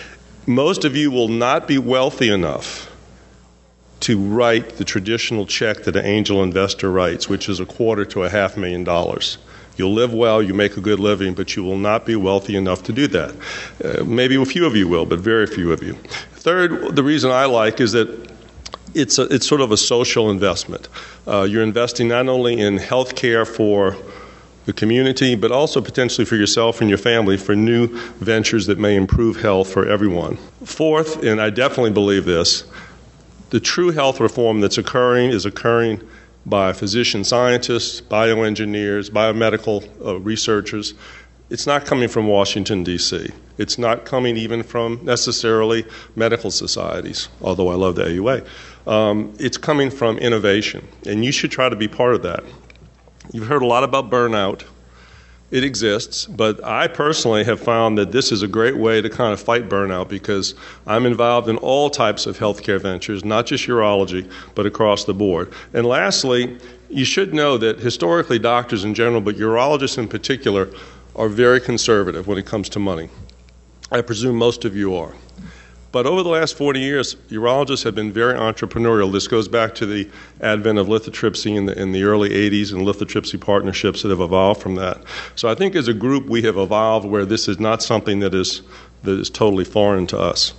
most 0.46 0.84
of 0.84 0.96
you 0.96 1.10
will 1.10 1.28
not 1.28 1.68
be 1.68 1.78
wealthy 1.78 2.30
enough 2.30 2.88
to 4.00 4.18
write 4.18 4.76
the 4.76 4.84
traditional 4.84 5.46
check 5.46 5.84
that 5.84 5.94
an 5.94 6.04
angel 6.04 6.42
investor 6.42 6.90
writes, 6.90 7.28
which 7.28 7.48
is 7.48 7.60
a 7.60 7.66
quarter 7.66 8.04
to 8.06 8.24
a 8.24 8.30
half 8.30 8.56
million 8.56 8.82
dollars. 8.82 9.38
You'll 9.76 9.92
live 9.92 10.12
well, 10.12 10.42
you 10.42 10.52
make 10.52 10.76
a 10.76 10.80
good 10.80 11.00
living, 11.00 11.34
but 11.34 11.54
you 11.56 11.62
will 11.62 11.78
not 11.78 12.04
be 12.04 12.16
wealthy 12.16 12.56
enough 12.56 12.82
to 12.84 12.92
do 12.92 13.06
that. 13.08 13.34
Uh, 13.82 14.04
maybe 14.04 14.34
a 14.34 14.44
few 14.44 14.66
of 14.66 14.74
you 14.74 14.88
will, 14.88 15.06
but 15.06 15.20
very 15.20 15.46
few 15.46 15.72
of 15.72 15.82
you. 15.82 15.96
Third, 16.40 16.96
the 16.96 17.02
reason 17.02 17.30
I 17.30 17.44
like 17.44 17.80
is 17.80 17.92
that 17.92 18.30
it's, 18.94 19.18
a, 19.18 19.24
it's 19.24 19.46
sort 19.46 19.60
of 19.60 19.72
a 19.72 19.76
social 19.76 20.30
investment. 20.30 20.88
Uh, 21.26 21.42
you're 21.42 21.62
investing 21.62 22.08
not 22.08 22.28
only 22.28 22.58
in 22.58 22.78
health 22.78 23.14
care 23.14 23.44
for 23.44 23.96
the 24.64 24.72
community, 24.72 25.34
but 25.34 25.52
also 25.52 25.80
potentially 25.80 26.24
for 26.24 26.36
yourself 26.36 26.80
and 26.80 26.88
your 26.88 26.98
family 26.98 27.36
for 27.36 27.54
new 27.54 27.88
ventures 28.20 28.66
that 28.66 28.78
may 28.78 28.96
improve 28.96 29.40
health 29.40 29.70
for 29.70 29.86
everyone. 29.86 30.36
Fourth, 30.64 31.22
and 31.22 31.40
I 31.42 31.50
definitely 31.50 31.92
believe 31.92 32.24
this, 32.24 32.64
the 33.50 33.60
true 33.60 33.90
health 33.90 34.18
reform 34.18 34.60
that's 34.60 34.78
occurring 34.78 35.30
is 35.30 35.44
occurring 35.44 36.00
by 36.46 36.72
physician 36.72 37.22
scientists, 37.22 38.00
bioengineers, 38.00 39.10
biomedical 39.10 39.86
uh, 40.04 40.18
researchers 40.18 40.94
it's 41.50 41.66
not 41.66 41.84
coming 41.84 42.08
from 42.08 42.28
Washington, 42.28 42.84
D.C. 42.84 43.28
It's 43.60 43.76
not 43.76 44.06
coming 44.06 44.38
even 44.38 44.62
from 44.62 45.00
necessarily 45.02 45.84
medical 46.16 46.50
societies, 46.50 47.28
although 47.42 47.68
I 47.68 47.74
love 47.74 47.94
the 47.94 48.04
AUA. 48.04 48.46
Um, 48.86 49.34
it's 49.38 49.58
coming 49.58 49.90
from 49.90 50.16
innovation, 50.16 50.88
and 51.06 51.22
you 51.22 51.30
should 51.30 51.50
try 51.50 51.68
to 51.68 51.76
be 51.76 51.86
part 51.86 52.14
of 52.14 52.22
that. 52.22 52.42
You've 53.32 53.48
heard 53.48 53.60
a 53.60 53.66
lot 53.66 53.84
about 53.84 54.08
burnout. 54.10 54.64
it 55.50 55.62
exists, 55.62 56.24
but 56.24 56.64
I 56.64 56.88
personally 56.88 57.44
have 57.44 57.60
found 57.60 57.98
that 57.98 58.12
this 58.12 58.32
is 58.32 58.42
a 58.42 58.48
great 58.48 58.78
way 58.78 59.02
to 59.02 59.10
kind 59.10 59.32
of 59.34 59.40
fight 59.40 59.68
burnout 59.68 60.08
because 60.08 60.54
I'm 60.86 61.04
involved 61.04 61.48
in 61.48 61.58
all 61.58 61.90
types 61.90 62.24
of 62.24 62.38
healthcare 62.38 62.80
ventures, 62.80 63.26
not 63.26 63.44
just 63.44 63.66
urology, 63.66 64.30
but 64.54 64.64
across 64.64 65.04
the 65.04 65.12
board. 65.14 65.52
And 65.74 65.84
lastly, 65.84 66.56
you 66.88 67.04
should 67.04 67.34
know 67.34 67.58
that 67.58 67.80
historically, 67.80 68.38
doctors 68.38 68.84
in 68.84 68.94
general, 68.94 69.20
but 69.20 69.36
urologists 69.36 69.98
in 69.98 70.08
particular, 70.08 70.70
are 71.14 71.28
very 71.28 71.60
conservative 71.60 72.26
when 72.26 72.38
it 72.38 72.46
comes 72.46 72.68
to 72.70 72.78
money. 72.78 73.10
I 73.90 74.02
presume 74.02 74.36
most 74.36 74.64
of 74.64 74.76
you 74.76 74.94
are. 74.94 75.14
But 75.92 76.06
over 76.06 76.22
the 76.22 76.28
last 76.28 76.56
40 76.56 76.78
years, 76.78 77.16
urologists 77.30 77.82
have 77.82 77.96
been 77.96 78.12
very 78.12 78.34
entrepreneurial. 78.34 79.10
This 79.10 79.26
goes 79.26 79.48
back 79.48 79.74
to 79.76 79.86
the 79.86 80.08
advent 80.40 80.78
of 80.78 80.86
lithotripsy 80.86 81.56
in 81.56 81.66
the, 81.66 81.76
in 81.80 81.90
the 81.90 82.04
early 82.04 82.30
80s 82.30 82.72
and 82.72 82.86
lithotripsy 82.86 83.40
partnerships 83.40 84.02
that 84.02 84.10
have 84.10 84.20
evolved 84.20 84.62
from 84.62 84.76
that. 84.76 85.02
So 85.34 85.48
I 85.48 85.56
think 85.56 85.74
as 85.74 85.88
a 85.88 85.94
group, 85.94 86.26
we 86.28 86.42
have 86.42 86.56
evolved 86.56 87.06
where 87.06 87.26
this 87.26 87.48
is 87.48 87.58
not 87.58 87.82
something 87.82 88.20
that 88.20 88.34
is, 88.34 88.62
that 89.02 89.18
is 89.18 89.30
totally 89.30 89.64
foreign 89.64 90.06
to 90.08 90.18
us. 90.18 90.52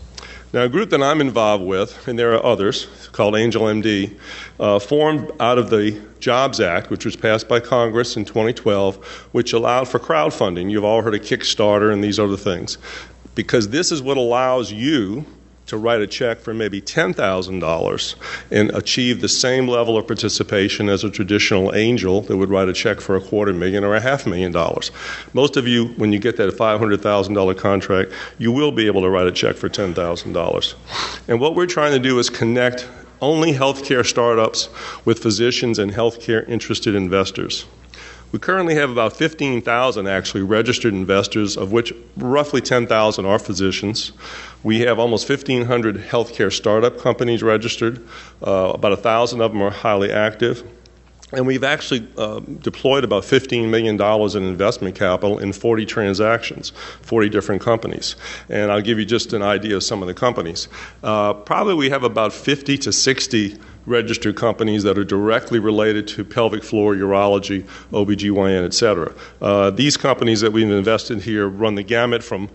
Now, 0.53 0.63
a 0.63 0.69
group 0.69 0.89
that 0.89 1.01
I'm 1.01 1.21
involved 1.21 1.63
with, 1.63 2.09
and 2.09 2.19
there 2.19 2.33
are 2.33 2.45
others, 2.45 2.88
called 3.13 3.38
Angel 3.38 3.63
MD, 3.63 4.13
uh, 4.59 4.79
formed 4.79 5.31
out 5.39 5.57
of 5.57 5.69
the 5.69 6.01
Jobs 6.19 6.59
Act, 6.59 6.89
which 6.89 7.05
was 7.05 7.15
passed 7.15 7.47
by 7.47 7.61
Congress 7.61 8.17
in 8.17 8.25
2012, 8.25 8.97
which 9.31 9.53
allowed 9.53 9.88
for 9.88 9.97
crowdfunding. 9.97 10.69
You've 10.69 10.83
all 10.83 11.01
heard 11.01 11.15
of 11.15 11.21
Kickstarter 11.21 11.93
and 11.93 12.03
these 12.03 12.19
other 12.19 12.35
things 12.35 12.77
because 13.41 13.69
this 13.69 13.91
is 13.91 14.03
what 14.03 14.17
allows 14.17 14.71
you 14.71 15.25
to 15.65 15.75
write 15.75 16.00
a 16.00 16.05
check 16.05 16.39
for 16.41 16.53
maybe 16.53 16.79
$10,000 16.79 18.15
and 18.51 18.69
achieve 18.69 19.19
the 19.19 19.27
same 19.27 19.67
level 19.67 19.98
of 19.98 20.05
participation 20.05 20.88
as 20.88 21.03
a 21.03 21.10
traditional 21.10 21.74
angel 21.74 22.21
that 22.21 22.38
would 22.38 22.51
write 22.51 22.69
a 22.69 22.74
check 22.74 23.01
for 23.01 23.15
a 23.15 23.19
quarter 23.19 23.51
million 23.51 23.83
or 23.83 23.95
a 23.95 24.00
half 24.00 24.27
million 24.27 24.51
dollars. 24.51 24.91
Most 25.33 25.57
of 25.57 25.67
you, 25.67 25.88
when 25.98 26.13
you 26.13 26.19
get 26.19 26.38
that 26.38 26.53
$500,000 26.53 27.57
contract, 27.57 28.12
you 28.38 28.51
will 28.51 28.71
be 28.71 28.86
able 28.86 29.01
to 29.01 29.10
write 29.10 29.25
a 29.25 29.31
check 29.31 29.55
for 29.55 29.69
$10,000. 29.69 30.75
And 31.27 31.41
what 31.41 31.55
we're 31.55 31.65
trying 31.65 31.93
to 31.93 32.00
do 32.00 32.19
is 32.19 32.29
connect 32.29 32.88
only 33.21 33.53
healthcare 33.53 34.05
startups 34.05 34.69
with 35.03 35.17
physicians 35.17 35.79
and 35.79 35.91
healthcare 35.91 36.48
interested 36.48 36.93
investors. 36.93 37.65
We 38.31 38.39
currently 38.39 38.75
have 38.75 38.89
about 38.89 39.13
15,000 39.17 40.07
actually 40.07 40.43
registered 40.43 40.93
investors, 40.93 41.57
of 41.57 41.73
which 41.73 41.93
roughly 42.15 42.61
10,000 42.61 43.25
are 43.25 43.39
physicians. 43.39 44.13
We 44.63 44.81
have 44.81 45.00
almost 45.00 45.27
1,500 45.27 45.97
healthcare 45.97 46.51
startup 46.51 46.97
companies 46.97 47.43
registered. 47.43 48.07
Uh, 48.45 48.71
about 48.73 48.93
1,000 48.93 49.41
of 49.41 49.51
them 49.51 49.61
are 49.61 49.69
highly 49.69 50.11
active. 50.11 50.63
And 51.33 51.47
we've 51.47 51.63
actually 51.63 52.07
uh, 52.17 52.39
deployed 52.39 53.03
about 53.03 53.23
$15 53.23 53.69
million 53.69 54.00
in 54.01 54.50
investment 54.50 54.95
capital 54.95 55.39
in 55.39 55.53
40 55.53 55.85
transactions, 55.85 56.71
40 57.01 57.29
different 57.29 57.61
companies. 57.61 58.15
And 58.50 58.71
I'll 58.71 58.81
give 58.81 59.00
you 59.00 59.05
just 59.05 59.33
an 59.33 59.41
idea 59.41 59.75
of 59.77 59.83
some 59.83 60.01
of 60.01 60.07
the 60.07 60.13
companies. 60.13 60.67
Uh, 61.03 61.33
probably 61.33 61.75
we 61.75 61.89
have 61.89 62.03
about 62.03 62.33
50 62.33 62.77
to 62.79 62.91
60 62.91 63.57
registered 63.85 64.35
companies 64.35 64.83
that 64.83 64.97
are 64.97 65.03
directly 65.03 65.59
related 65.59 66.07
to 66.07 66.23
pelvic 66.23 66.63
floor, 66.63 66.95
urology, 66.95 67.63
OBGYN, 67.91 68.63
et 68.63 68.73
cetera. 68.73 69.13
Uh, 69.41 69.71
these 69.71 69.97
companies 69.97 70.41
that 70.41 70.51
we've 70.51 70.69
invested 70.69 71.21
here 71.21 71.47
run 71.47 71.75
the 71.75 71.83
gamut 71.83 72.23
from 72.23 72.50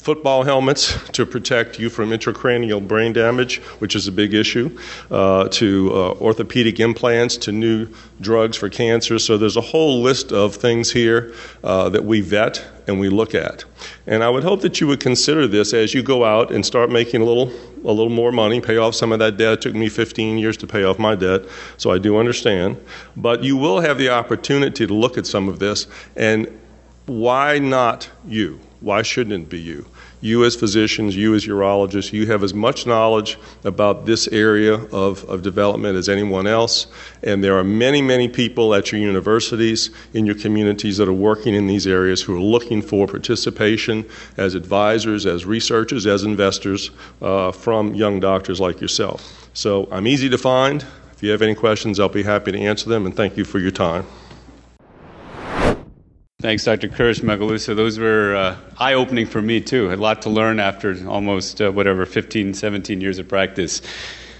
football 0.00 0.44
helmets 0.44 0.98
to 1.10 1.26
protect 1.26 1.78
you 1.78 1.90
from 1.90 2.08
intracranial 2.08 2.86
brain 2.86 3.12
damage, 3.12 3.58
which 3.80 3.94
is 3.94 4.08
a 4.08 4.12
big 4.12 4.32
issue, 4.32 4.78
uh, 5.10 5.46
to 5.48 5.90
uh, 5.92 6.12
orthopedic 6.14 6.80
implants, 6.80 7.36
to 7.36 7.52
new 7.52 7.86
drugs 8.18 8.56
for 8.56 8.70
cancer. 8.70 9.18
So 9.18 9.36
there's 9.36 9.58
a 9.58 9.60
whole 9.60 10.00
list 10.00 10.32
of 10.32 10.56
things 10.56 10.90
here 10.90 11.34
uh, 11.62 11.90
that 11.90 12.04
we 12.04 12.22
vet 12.22 12.64
and 12.86 12.98
we 12.98 13.10
look 13.10 13.34
at. 13.34 13.64
And 14.06 14.24
I 14.24 14.30
would 14.30 14.42
hope 14.42 14.62
that 14.62 14.80
you 14.80 14.86
would 14.86 15.00
consider 15.00 15.46
this 15.46 15.74
as 15.74 15.92
you 15.92 16.02
go 16.02 16.24
out 16.24 16.50
and 16.50 16.64
start 16.64 16.90
making 16.90 17.20
a 17.20 17.24
little 17.24 17.52
a 17.82 17.92
little 17.92 18.10
more 18.10 18.30
money, 18.30 18.60
pay 18.60 18.76
off 18.76 18.94
some 18.94 19.10
of 19.10 19.18
that 19.20 19.38
debt. 19.38 19.54
It 19.54 19.60
took 19.62 19.74
me 19.74 19.88
15 19.88 20.36
years 20.36 20.56
to 20.58 20.66
pay 20.66 20.84
off 20.84 20.98
my 20.98 21.14
debt, 21.14 21.42
so 21.78 21.90
I 21.90 21.98
do 21.98 22.18
understand. 22.18 22.78
But 23.16 23.42
you 23.42 23.56
will 23.56 23.80
have 23.80 23.96
the 23.96 24.10
opportunity 24.10 24.86
to 24.86 24.92
look 24.92 25.16
at 25.16 25.26
some 25.26 25.48
of 25.48 25.58
this 25.58 25.86
and 26.16 26.46
why 27.06 27.58
not 27.58 28.08
you? 28.26 28.60
Why 28.80 29.02
shouldn't 29.02 29.34
it 29.34 29.48
be 29.48 29.60
you? 29.60 29.86
You, 30.22 30.44
as 30.44 30.54
physicians, 30.54 31.16
you, 31.16 31.34
as 31.34 31.46
urologists, 31.46 32.12
you 32.12 32.26
have 32.26 32.44
as 32.44 32.52
much 32.52 32.86
knowledge 32.86 33.38
about 33.64 34.04
this 34.04 34.28
area 34.28 34.74
of, 34.74 35.24
of 35.24 35.42
development 35.42 35.96
as 35.96 36.08
anyone 36.08 36.46
else. 36.46 36.86
And 37.22 37.42
there 37.42 37.56
are 37.58 37.64
many, 37.64 38.02
many 38.02 38.28
people 38.28 38.74
at 38.74 38.92
your 38.92 39.00
universities, 39.00 39.90
in 40.12 40.26
your 40.26 40.34
communities 40.34 40.98
that 40.98 41.08
are 41.08 41.12
working 41.12 41.54
in 41.54 41.66
these 41.66 41.86
areas 41.86 42.20
who 42.20 42.36
are 42.36 42.40
looking 42.40 42.82
for 42.82 43.06
participation 43.06 44.04
as 44.36 44.54
advisors, 44.54 45.24
as 45.24 45.46
researchers, 45.46 46.06
as 46.06 46.22
investors 46.22 46.90
uh, 47.22 47.50
from 47.50 47.94
young 47.94 48.20
doctors 48.20 48.60
like 48.60 48.80
yourself. 48.80 49.48
So 49.54 49.88
I'm 49.90 50.06
easy 50.06 50.28
to 50.28 50.38
find. 50.38 50.84
If 51.12 51.22
you 51.22 51.30
have 51.30 51.42
any 51.42 51.54
questions, 51.54 51.98
I'll 51.98 52.08
be 52.08 52.22
happy 52.22 52.52
to 52.52 52.58
answer 52.58 52.88
them, 52.88 53.06
and 53.06 53.16
thank 53.16 53.36
you 53.36 53.44
for 53.44 53.58
your 53.58 53.70
time. 53.70 54.06
Thanks, 56.40 56.64
Dr. 56.64 56.88
Kirsh 56.88 57.20
Macaluso. 57.20 57.76
Those 57.76 57.98
were 57.98 58.34
uh, 58.34 58.56
eye 58.78 58.94
opening 58.94 59.26
for 59.26 59.42
me, 59.42 59.60
too. 59.60 59.92
A 59.92 59.96
lot 59.96 60.22
to 60.22 60.30
learn 60.30 60.58
after 60.58 60.96
almost, 61.06 61.60
uh, 61.60 61.70
whatever, 61.70 62.06
15, 62.06 62.54
17 62.54 63.02
years 63.02 63.18
of 63.18 63.28
practice. 63.28 63.82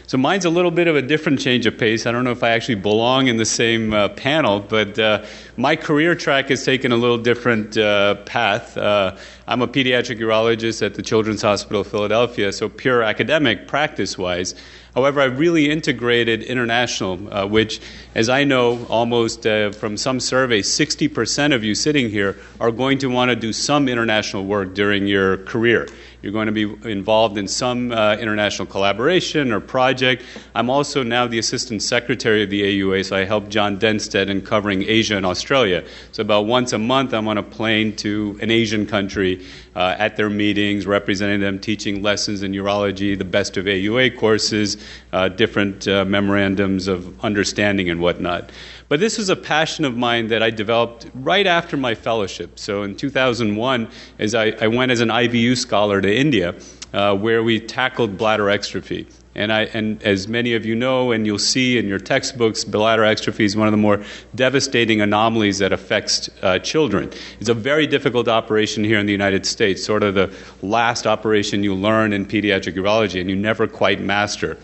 So 0.07 0.17
mine's 0.17 0.47
a 0.47 0.51
little 0.51 0.71
bit 0.71 0.89
of 0.89 0.97
a 0.97 1.03
different 1.03 1.41
change 1.41 1.67
of 1.67 1.77
pace. 1.77 2.07
I 2.07 2.13
don't 2.13 2.25
know 2.25 2.31
if 2.31 2.43
I 2.43 2.53
actually 2.53 2.77
belong 2.77 3.27
in 3.27 3.37
the 3.37 3.45
same 3.45 3.93
uh, 3.93 4.09
panel, 4.09 4.61
but 4.61 4.99
uh, 4.99 5.27
my 5.59 5.77
career 5.77 6.15
track 6.15 6.49
has 6.49 6.65
taken 6.65 6.91
a 6.91 6.97
little 6.97 7.19
different 7.19 7.77
uh, 7.77 8.15
path. 8.25 8.79
Uh, 8.79 9.19
I'm 9.47 9.61
a 9.61 9.69
pediatric 9.69 10.19
urologist 10.21 10.85
at 10.85 10.95
the 10.95 11.03
Children's 11.03 11.43
Hospital 11.43 11.83
of 11.83 11.87
Philadelphia, 11.87 12.51
so 12.53 12.71
pure 12.71 13.03
academic 13.03 13.69
practice 13.69 14.17
wise. 14.17 14.55
However, 14.95 15.21
I've 15.21 15.39
really 15.39 15.71
integrated 15.71 16.43
international, 16.43 17.33
uh, 17.33 17.47
which, 17.47 17.81
as 18.15 18.29
I 18.29 18.45
know, 18.45 18.85
almost 18.87 19.47
uh, 19.47 19.71
from 19.71 19.97
some 19.97 20.19
surveys, 20.19 20.69
60% 20.69 21.55
of 21.55 21.63
you 21.63 21.75
sitting 21.75 22.11
here 22.11 22.37
are 22.61 22.73
going 22.73 22.99
to 22.99 23.07
want 23.07 23.31
to 23.31 23.37
do 23.37 23.53
some 23.53 23.89
international 23.89 24.45
work 24.45 24.75
during 24.75 25.07
your 25.07 25.39
career. 25.39 25.87
You're 26.23 26.33
going 26.33 26.47
to 26.47 26.53
be 26.53 26.91
involved 26.91 27.39
in 27.39 27.49
some 27.49 27.93
uh, 27.93 28.17
international 28.17 28.67
collaboration 28.67 29.53
or 29.53 29.61
project. 29.61 30.23
I'm 30.55 30.69
also 30.69 31.03
now 31.03 31.27
the 31.27 31.39
assistant 31.39 31.83
secretary 31.83 32.43
of 32.43 32.51
the 32.51 32.63
AUA, 32.63 33.07
so 33.07 33.17
I 33.17 33.25
help 33.25 33.49
John 33.49 33.79
Denstedt 33.79 34.29
in 34.29 34.43
covering 34.43 34.83
Asia 34.83 35.17
and 35.17 35.25
Australia. 35.25 35.85
So 36.13 36.21
about 36.21 36.47
once 36.47 36.73
a 36.73 36.79
month, 36.79 37.15
I'm 37.15 37.27
on 37.29 37.39
a 37.39 37.43
plane 37.43 37.97
to 37.97 38.39
an 38.43 38.51
Asian 38.51 38.87
country 38.87 39.47
uh, 39.75 39.97
at 39.99 40.17
their 40.17 40.29
meetings, 40.29 40.87
representing 40.87 41.41
them, 41.41 41.59
teaching 41.59 42.03
lessons 42.03 42.43
in 42.43 42.53
urology, 42.53 43.17
the 43.17 43.25
best 43.25 43.57
of 43.57 43.65
AUA 43.65 44.19
courses, 44.19 44.77
uh, 45.13 45.29
different 45.29 45.89
uh, 45.89 46.05
memorandums 46.05 46.87
of 46.87 47.19
understanding 47.25 47.89
and 47.89 48.01
whatnot. 48.01 48.51
But 48.91 48.99
this 48.99 49.19
was 49.19 49.29
a 49.29 49.37
passion 49.37 49.85
of 49.85 49.97
mine 49.97 50.27
that 50.27 50.43
I 50.43 50.51
developed 50.51 51.09
right 51.15 51.47
after 51.47 51.77
my 51.77 51.95
fellowship. 51.95 52.59
So 52.59 52.83
in 52.83 52.97
2001, 52.97 53.89
as 54.19 54.35
I, 54.35 54.47
I 54.61 54.67
went 54.67 54.91
as 54.91 55.01
an 55.01 55.11
IVU 55.11 55.57
scholar 55.57 56.01
to 56.01 56.13
India, 56.13 56.57
uh, 56.93 57.17
where 57.17 57.45
we 57.45 57.61
tackled 57.61 58.19
bladder 58.19 58.47
exstrophy. 58.47 59.07
And, 59.37 59.53
I, 59.53 59.67
and 59.67 60.03
as 60.03 60.27
many 60.27 60.55
of 60.55 60.67
you 60.67 60.75
know, 60.75 61.13
and 61.13 61.25
you'll 61.25 61.39
see 61.39 61.79
in 61.79 61.87
your 61.87 62.01
textbooks, 62.01 62.65
bladder 62.65 63.03
exstrophy 63.03 63.45
is 63.45 63.57
one 63.57 63.69
of 63.69 63.73
the 63.73 63.79
more 63.79 64.03
devastating 64.35 65.01
anomalies 65.01 65.59
that 65.59 65.73
affects 65.73 66.29
uh, 66.43 66.59
children. 66.59 67.13
It's 67.39 67.49
a 67.49 67.55
very 67.55 67.87
difficult 67.87 68.27
operation 68.27 68.83
here 68.83 68.99
in 68.99 69.07
the 69.07 69.13
United 69.13 69.47
States, 69.47 69.85
sort 69.85 70.03
of 70.03 70.15
the 70.15 70.37
last 70.63 71.07
operation 71.07 71.63
you 71.63 71.77
learn 71.77 72.13
in 72.13 72.27
pediatric 72.27 72.75
urology 72.75 73.21
and 73.21 73.31
you 73.31 73.37
never 73.37 73.69
quite 73.69 74.01
master. 74.01 74.59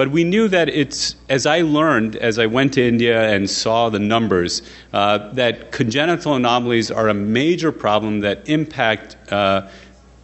But 0.00 0.12
we 0.12 0.24
knew 0.24 0.48
that 0.48 0.70
it's, 0.70 1.14
as 1.28 1.44
I 1.44 1.60
learned 1.60 2.16
as 2.16 2.38
I 2.38 2.46
went 2.46 2.72
to 2.72 2.82
India 2.82 3.20
and 3.34 3.50
saw 3.50 3.90
the 3.90 3.98
numbers, 3.98 4.62
uh, 4.94 5.30
that 5.34 5.72
congenital 5.72 6.36
anomalies 6.36 6.90
are 6.90 7.10
a 7.10 7.12
major 7.12 7.70
problem 7.70 8.20
that 8.20 8.48
impact. 8.48 9.18
Uh, 9.30 9.68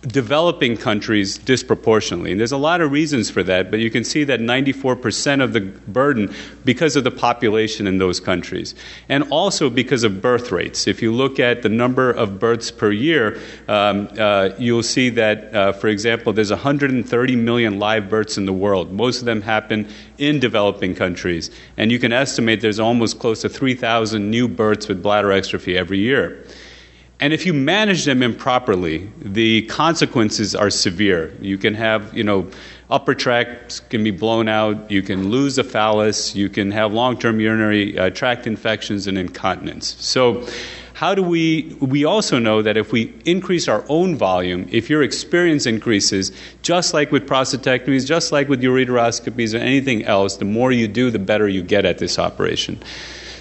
developing 0.07 0.77
countries 0.77 1.39
disproportionately. 1.39 2.31
And 2.31 2.41
there's 2.41 2.53
a 2.53 2.57
lot 2.57 2.81
of 2.81 2.93
reasons 2.93 3.31
for 3.31 3.43
that, 3.43 3.71
but 3.71 3.81
you 3.81 3.91
can 3.91 4.05
see 4.05 4.25
that 4.25 4.41
94% 4.41 5.43
of 5.43 5.53
the 5.53 5.61
burden 5.61 6.35
because 6.65 6.97
of 6.97 7.05
the 7.05 7.11
population 7.11 7.87
in 7.87 7.99
those 7.99 8.21
countries. 8.21 8.75
And 9.09 9.25
also 9.31 9.71
because 9.71 10.05
of 10.05 10.21
birth 10.23 10.53
rates. 10.53 10.87
If 10.87 11.03
you 11.03 11.13
look 11.13 11.41
at 11.41 11.63
the 11.63 11.69
number 11.69 12.11
of 12.11 12.39
births 12.39 12.71
per 12.71 12.93
year, 12.93 13.41
um, 13.69 14.09
uh, 14.19 14.51
you'll 14.59 14.83
see 14.83 15.09
that, 15.11 15.55
uh, 15.55 15.73
for 15.73 15.89
example, 15.89 16.33
there's 16.33 16.51
130 16.51 17.37
million 17.37 17.79
live 17.79 18.09
births 18.09 18.39
in 18.39 18.47
the 18.47 18.53
world. 18.53 18.93
Most 18.93 19.21
of 19.21 19.25
them 19.25 19.41
happen 19.41 19.89
in 20.19 20.39
developing 20.39 20.95
countries. 20.95 21.51
And 21.77 21.91
you 21.91 21.99
can 21.99 22.13
estimate 22.13 22.61
there's 22.61 22.81
almost 22.81 23.19
close 23.19 23.43
to 23.43 23.49
3,000 23.49 24.31
new 24.31 24.47
births 24.47 24.89
with 24.89 25.03
bladder 25.03 25.29
exstrophy 25.29 25.75
every 25.75 25.99
year. 25.99 26.45
And 27.19 27.33
if 27.33 27.47
you 27.47 27.55
manage 27.55 28.05
them 28.05 28.23
improperly, 28.23 29.11
the 29.19 29.63
consequences 29.63 30.55
are 30.55 30.69
severe. 30.69 31.33
You 31.41 31.57
can 31.57 31.73
have, 31.75 32.15
you 32.15 32.23
know, 32.23 32.51
upper 32.91 33.15
tracts 33.15 33.81
can 33.81 34.05
be 34.05 34.11
blown 34.11 34.49
out, 34.49 34.91
you 34.91 35.03
can 35.03 35.31
lose 35.31 35.57
a 35.57 35.65
phallus, 35.65 36.37
you 36.37 36.51
can 36.51 36.71
have 36.71 36.93
long 36.93 37.19
term 37.19 37.41
urinary 37.41 37.99
uh, 37.99 38.11
tract 38.11 38.47
infections 38.47 39.07
and 39.07 39.17
incontinence. 39.17 39.97
So, 39.99 40.47
how 40.93 41.15
do 41.15 41.23
we, 41.23 41.77
we 41.81 42.07
also 42.07 42.39
know 42.39 42.63
that 42.63 42.79
if 42.79 42.91
we 42.91 43.13
increase 43.27 43.69
our 43.69 43.85
own 43.91 44.17
volume, 44.17 44.67
if 44.71 44.89
your 44.89 45.03
experience 45.03 45.67
increases, 45.67 46.33
just 46.63 46.95
like 46.95 47.13
with 47.13 47.27
prostatectomies, 47.27 48.07
just 48.07 48.33
like 48.33 48.49
with 48.49 48.63
ureteroscopies 48.63 49.55
or 49.55 49.59
anything 49.59 50.07
else, 50.07 50.39
the 50.39 50.47
more 50.47 50.73
you 50.73 50.89
do, 50.89 51.11
the 51.11 51.19
better 51.19 51.47
you 51.49 51.63
get 51.63 51.85
at 51.85 51.99
this 51.99 52.19
operation. 52.19 52.83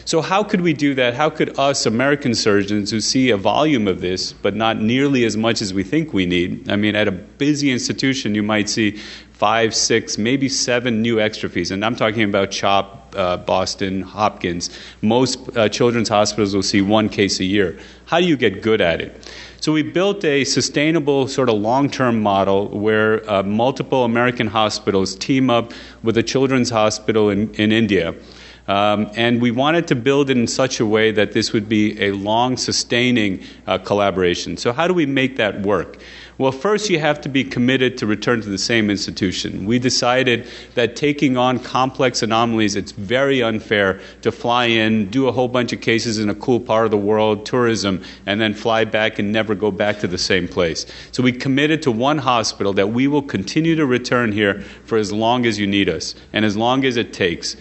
So, 0.06 0.22
how 0.22 0.44
could 0.44 0.62
we 0.62 0.74
do 0.74 0.94
that? 0.94 1.16
How 1.16 1.32
could 1.32 1.58
us 1.58 1.88
American 1.88 2.36
surgeons 2.36 2.92
who 2.92 3.02
see 3.02 3.32
a 3.32 3.38
volume 3.38 3.88
of 3.88 4.02
this, 4.02 4.34
but 4.34 4.56
not 4.56 4.80
nearly 4.80 5.26
as 5.26 5.36
much 5.36 5.64
as 5.64 5.74
we 5.74 5.82
think 5.82 6.14
we 6.14 6.28
need? 6.28 6.70
I 6.70 6.76
mean, 6.76 6.96
at 6.96 7.08
a 7.08 7.12
busy 7.12 7.72
institution, 7.72 8.36
you 8.36 8.44
might 8.44 8.70
see 8.70 9.00
five, 9.32 9.74
six, 9.74 10.20
maybe 10.20 10.48
seven 10.48 11.02
new 11.02 11.16
exstrophies. 11.16 11.72
And 11.72 11.84
I'm 11.84 11.96
talking 11.96 12.22
about 12.22 12.52
CHOP, 12.52 13.16
uh, 13.18 13.38
Boston, 13.38 14.04
Hopkins. 14.04 14.70
Most 15.02 15.40
uh, 15.58 15.70
children's 15.70 16.08
hospitals 16.08 16.54
will 16.54 16.62
see 16.62 16.84
one 16.84 17.10
case 17.10 17.40
a 17.40 17.44
year. 17.44 17.78
How 18.06 18.20
do 18.20 18.28
you 18.28 18.38
get 18.38 18.62
good 18.62 18.82
at 18.82 19.02
it? 19.02 19.28
So 19.60 19.72
we 19.72 19.82
built 19.82 20.24
a 20.24 20.44
sustainable, 20.44 21.28
sort 21.28 21.50
of 21.50 21.56
long 21.56 21.90
term 21.90 22.22
model 22.22 22.68
where 22.70 23.28
uh, 23.28 23.42
multiple 23.42 24.04
American 24.04 24.46
hospitals 24.46 25.16
team 25.16 25.50
up 25.50 25.74
with 26.04 26.16
a 26.16 26.24
children's 26.24 26.70
hospital 26.70 27.32
in, 27.32 27.52
in 27.56 27.72
India 27.72 28.14
um, 28.68 29.12
and 29.16 29.42
we 29.42 29.52
wanted 29.52 29.88
to 29.88 29.96
build 29.96 30.30
it 30.30 30.38
in 30.38 30.48
such 30.48 30.80
a 30.80 30.86
way 30.86 31.12
that 31.12 31.34
this 31.34 31.54
would 31.54 31.70
be 31.70 32.02
a 32.02 32.12
long 32.12 32.58
sustaining 32.58 33.44
uh, 33.68 33.78
collaboration. 33.78 34.58
So, 34.58 34.74
how 34.74 34.88
do 34.88 34.94
we 34.94 35.06
make 35.06 35.38
that 35.38 35.62
work? 35.62 35.98
Well, 36.38 36.52
first, 36.52 36.90
you 36.90 37.00
have 37.00 37.22
to 37.22 37.30
be 37.30 37.46
committed 37.46 37.98
to 38.00 38.06
return 38.06 38.42
to 38.42 38.50
the 38.50 38.58
same 38.58 38.90
institution. 38.90 39.66
We 39.66 39.80
decided 39.80 40.50
that 40.74 40.98
taking 40.98 41.38
on 41.38 41.60
complex 41.60 42.22
anomalies, 42.22 42.76
it's 42.76 42.92
very 42.92 43.42
unfair 43.42 44.02
to 44.22 44.34
fly 44.34 44.66
in, 44.66 45.10
do 45.10 45.30
a 45.30 45.32
whole 45.32 45.48
bunch 45.48 45.72
of 45.72 45.80
cases 45.80 46.20
in 46.20 46.30
a 46.30 46.36
cool 46.36 46.60
part 46.60 46.84
of 46.84 46.92
the 46.92 46.98
world, 46.98 47.46
tourism, 47.46 48.04
and 48.26 48.42
then 48.42 48.54
fly 48.54 48.84
back 48.84 49.18
and 49.18 49.32
never 49.32 49.56
go 49.56 49.72
back 49.72 50.00
to 50.00 50.08
the 50.08 50.18
same 50.18 50.46
place. 50.46 50.86
So 51.14 51.24
we 51.24 51.32
committed 51.32 51.82
to 51.84 51.92
one 51.92 52.18
hospital 52.18 52.74
that 52.74 52.90
we 52.90 53.08
will 53.08 53.22
continue 53.22 53.76
to 53.76 53.86
return 53.86 54.34
here 54.34 54.60
for 54.84 54.98
as 54.98 55.14
long 55.14 55.46
as 55.46 55.58
you 55.58 55.68
need 55.68 55.88
us 55.88 56.16
and 56.34 56.44
as 56.44 56.58
long 56.58 56.84
as 56.84 56.98
it 56.98 57.14
takes. 57.14 57.56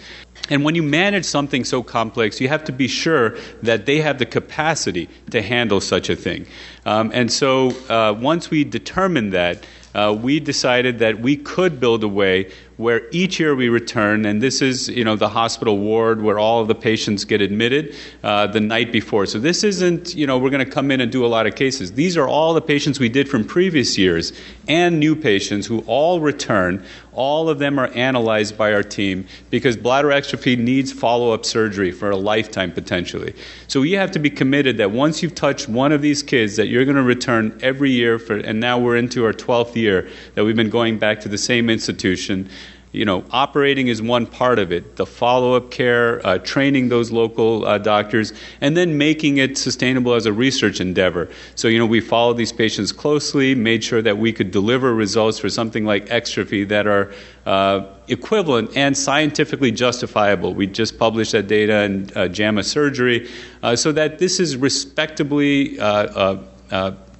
And 0.49 0.63
when 0.63 0.75
you 0.75 0.83
manage 0.83 1.25
something 1.25 1.63
so 1.63 1.81
complex, 1.81 2.39
you 2.39 2.47
have 2.49 2.63
to 2.65 2.71
be 2.71 2.87
sure 2.87 3.37
that 3.63 3.85
they 3.85 4.01
have 4.01 4.19
the 4.19 4.25
capacity 4.25 5.09
to 5.31 5.41
handle 5.41 5.81
such 5.81 6.09
a 6.09 6.15
thing. 6.15 6.45
Um, 6.85 7.11
and 7.13 7.31
so 7.31 7.71
uh, 7.89 8.13
once 8.13 8.51
we 8.51 8.63
determined 8.63 9.33
that, 9.33 9.65
uh, 9.95 10.11
we 10.11 10.41
decided 10.41 10.99
that 10.99 11.21
we 11.21 11.37
could 11.37 11.79
build 11.79 12.03
a 12.03 12.07
way 12.07 12.51
where 12.75 13.03
each 13.11 13.39
year 13.39 13.55
we 13.55 13.69
return, 13.69 14.25
and 14.25 14.41
this 14.41 14.61
is 14.61 14.89
you 14.89 15.05
know 15.05 15.15
the 15.15 15.29
hospital 15.29 15.77
ward 15.77 16.21
where 16.21 16.37
all 16.37 16.61
of 16.61 16.67
the 16.67 16.75
patients 16.75 17.23
get 17.23 17.39
admitted 17.41 17.95
uh, 18.21 18.45
the 18.47 18.59
night 18.59 18.91
before. 18.91 19.25
So 19.25 19.39
this 19.39 19.63
isn't 19.63 20.13
you 20.13 20.27
know 20.27 20.37
we're 20.37 20.49
going 20.49 20.65
to 20.65 20.69
come 20.69 20.91
in 20.91 20.99
and 20.99 21.09
do 21.09 21.25
a 21.25 21.27
lot 21.27 21.47
of 21.47 21.55
cases. 21.55 21.93
These 21.93 22.17
are 22.17 22.27
all 22.27 22.53
the 22.53 22.61
patients 22.61 22.99
we 22.99 23.07
did 23.07 23.29
from 23.29 23.45
previous 23.45 23.97
years 23.97 24.33
and 24.67 24.99
new 24.99 25.15
patients 25.15 25.65
who 25.65 25.79
all 25.87 26.19
return. 26.19 26.83
All 27.15 27.49
of 27.49 27.59
them 27.59 27.79
are 27.79 27.87
analyzed 27.87 28.57
by 28.57 28.73
our 28.73 28.83
team 28.83 29.25
because 29.49 29.75
bladder 29.77 30.09
exstrophy 30.09 30.57
needs 30.57 30.91
follow 30.91 31.31
up 31.31 31.45
surgery 31.45 31.91
for 31.91 32.09
a 32.09 32.15
lifetime 32.15 32.71
potentially. 32.71 33.33
So 33.67 33.81
you 33.81 33.97
have 33.97 34.11
to 34.11 34.19
be 34.19 34.29
committed 34.29 34.77
that 34.77 34.91
once 34.91 35.23
you've 35.23 35.35
touched 35.35 35.67
one 35.67 35.91
of 35.91 36.01
these 36.01 36.21
kids, 36.21 36.55
that 36.57 36.67
you're 36.67 36.85
going 36.85 36.97
to 36.97 37.03
return 37.03 37.57
every 37.61 37.91
year 37.91 38.19
for, 38.19 38.37
and 38.37 38.59
now 38.59 38.77
we're 38.77 38.97
into 38.97 39.25
our 39.25 39.33
12th 39.33 39.75
year 39.75 40.09
that 40.35 40.43
we've 40.43 40.55
been 40.55 40.69
going 40.69 40.99
back 40.99 41.21
to 41.21 41.29
the 41.29 41.37
same 41.37 41.69
institution 41.69 42.49
you 42.95 43.05
know, 43.05 43.23
operating 43.31 43.87
is 43.87 44.01
one 44.01 44.25
part 44.25 44.57
of 44.57 44.71
it. 44.71 44.95
The 44.95 45.05
follow-up 45.05 45.69
care, 45.69 46.25
uh, 46.25 46.37
training 46.39 46.89
those 46.89 47.11
local 47.11 47.65
uh, 47.65 47.77
doctors, 47.77 48.33
and 48.61 48.75
then 48.75 48.97
making 48.97 49.37
it 49.37 49.57
sustainable 49.57 50.13
as 50.13 50.25
a 50.25 50.33
research 50.33 50.79
endeavor. 50.79 51.29
So, 51.55 51.67
you 51.67 51.77
know, 51.77 51.85
we 51.85 51.99
followed 51.99 52.37
these 52.37 52.53
patients 52.53 52.91
closely, 52.91 53.53
made 53.53 53.83
sure 53.83 54.01
that 54.01 54.17
we 54.17 54.31
could 54.31 54.51
deliver 54.51 54.93
results 54.93 55.39
for 55.39 55.49
something 55.49 55.85
like 55.85 56.07
exstrophy 56.07 56.67
that 56.69 56.87
are 56.87 57.13
uh, 57.45 57.85
equivalent 58.07 58.75
and 58.77 58.97
scientifically 58.97 59.71
justifiable. 59.71 60.53
We 60.53 60.67
just 60.67 60.97
published 60.97 61.33
that 61.33 61.47
data 61.47 61.83
in 61.83 62.09
uh, 62.15 62.27
JAMA 62.29 62.63
Surgery, 62.63 63.29
uh, 63.61 63.75
so 63.75 63.91
that 63.91 64.19
this 64.19 64.39
is 64.39 64.55
respectably 64.55 65.79
uh, 65.79 66.41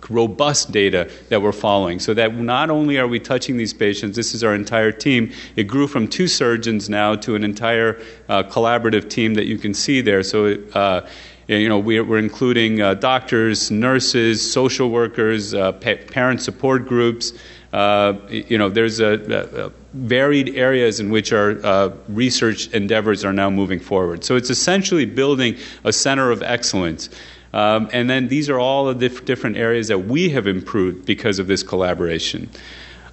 robust 0.10 0.72
data 0.72 1.10
that 1.30 1.42
we're 1.42 1.52
following 1.52 2.00
so 2.00 2.14
that 2.14 2.36
not 2.36 2.70
only 2.70 2.98
are 2.98 3.08
we 3.08 3.20
touching 3.20 3.58
these 3.58 3.74
patients, 3.74 4.16
this 4.16 4.34
is 4.34 4.44
our 4.44 4.54
entire 4.54 4.92
team. 4.92 5.32
It 5.56 5.64
grew 5.66 5.88
from 5.88 6.08
two 6.08 6.28
surgeons 6.28 6.90
now 6.90 7.16
to 7.16 7.36
an 7.36 7.44
entire 7.44 8.02
uh, 8.30 8.44
collaborative 8.44 9.10
team 9.10 9.34
that 9.36 9.46
you 9.46 9.58
can 9.58 9.74
see 9.74 10.02
there. 10.02 10.24
So, 10.24 10.58
uh, 10.74 11.08
you 11.48 11.70
know, 11.70 11.78
we're, 11.80 12.18
including 12.18 12.82
uh, 12.82 12.96
doctors, 12.96 13.70
nurses, 13.70 14.52
social 14.52 14.90
workers, 14.90 15.54
uh, 15.54 15.74
pa- 15.74 15.96
parent 16.08 16.42
support 16.42 16.88
groups. 16.88 17.34
Uh, 17.72 18.14
you 18.30 18.58
know, 18.58 18.70
there's 18.70 19.00
a, 19.00 19.66
a, 19.66 19.72
varied 19.94 20.56
areas 20.56 21.00
in 21.00 21.10
which 21.10 21.32
our 21.32 21.64
uh, 21.66 21.90
research 22.08 22.68
endeavors 22.74 23.24
are 23.24 23.34
now 23.34 23.50
moving 23.50 23.80
forward. 23.80 24.24
So 24.24 24.36
it's 24.36 24.50
essentially 24.50 25.06
building 25.06 25.58
a 25.84 25.94
center 25.94 26.32
of 26.32 26.42
excellence. 26.42 27.10
Um, 27.56 27.90
and 27.94 28.10
then 28.10 28.28
these 28.28 28.50
are 28.50 28.60
all 28.60 28.86
the 28.86 28.94
diff- 28.94 29.24
different 29.24 29.56
areas 29.56 29.88
that 29.88 30.00
we 30.00 30.30
have 30.30 30.46
improved 30.46 31.06
because 31.06 31.40
of 31.40 31.48
this 31.48 31.64
collaboration. 31.64 32.50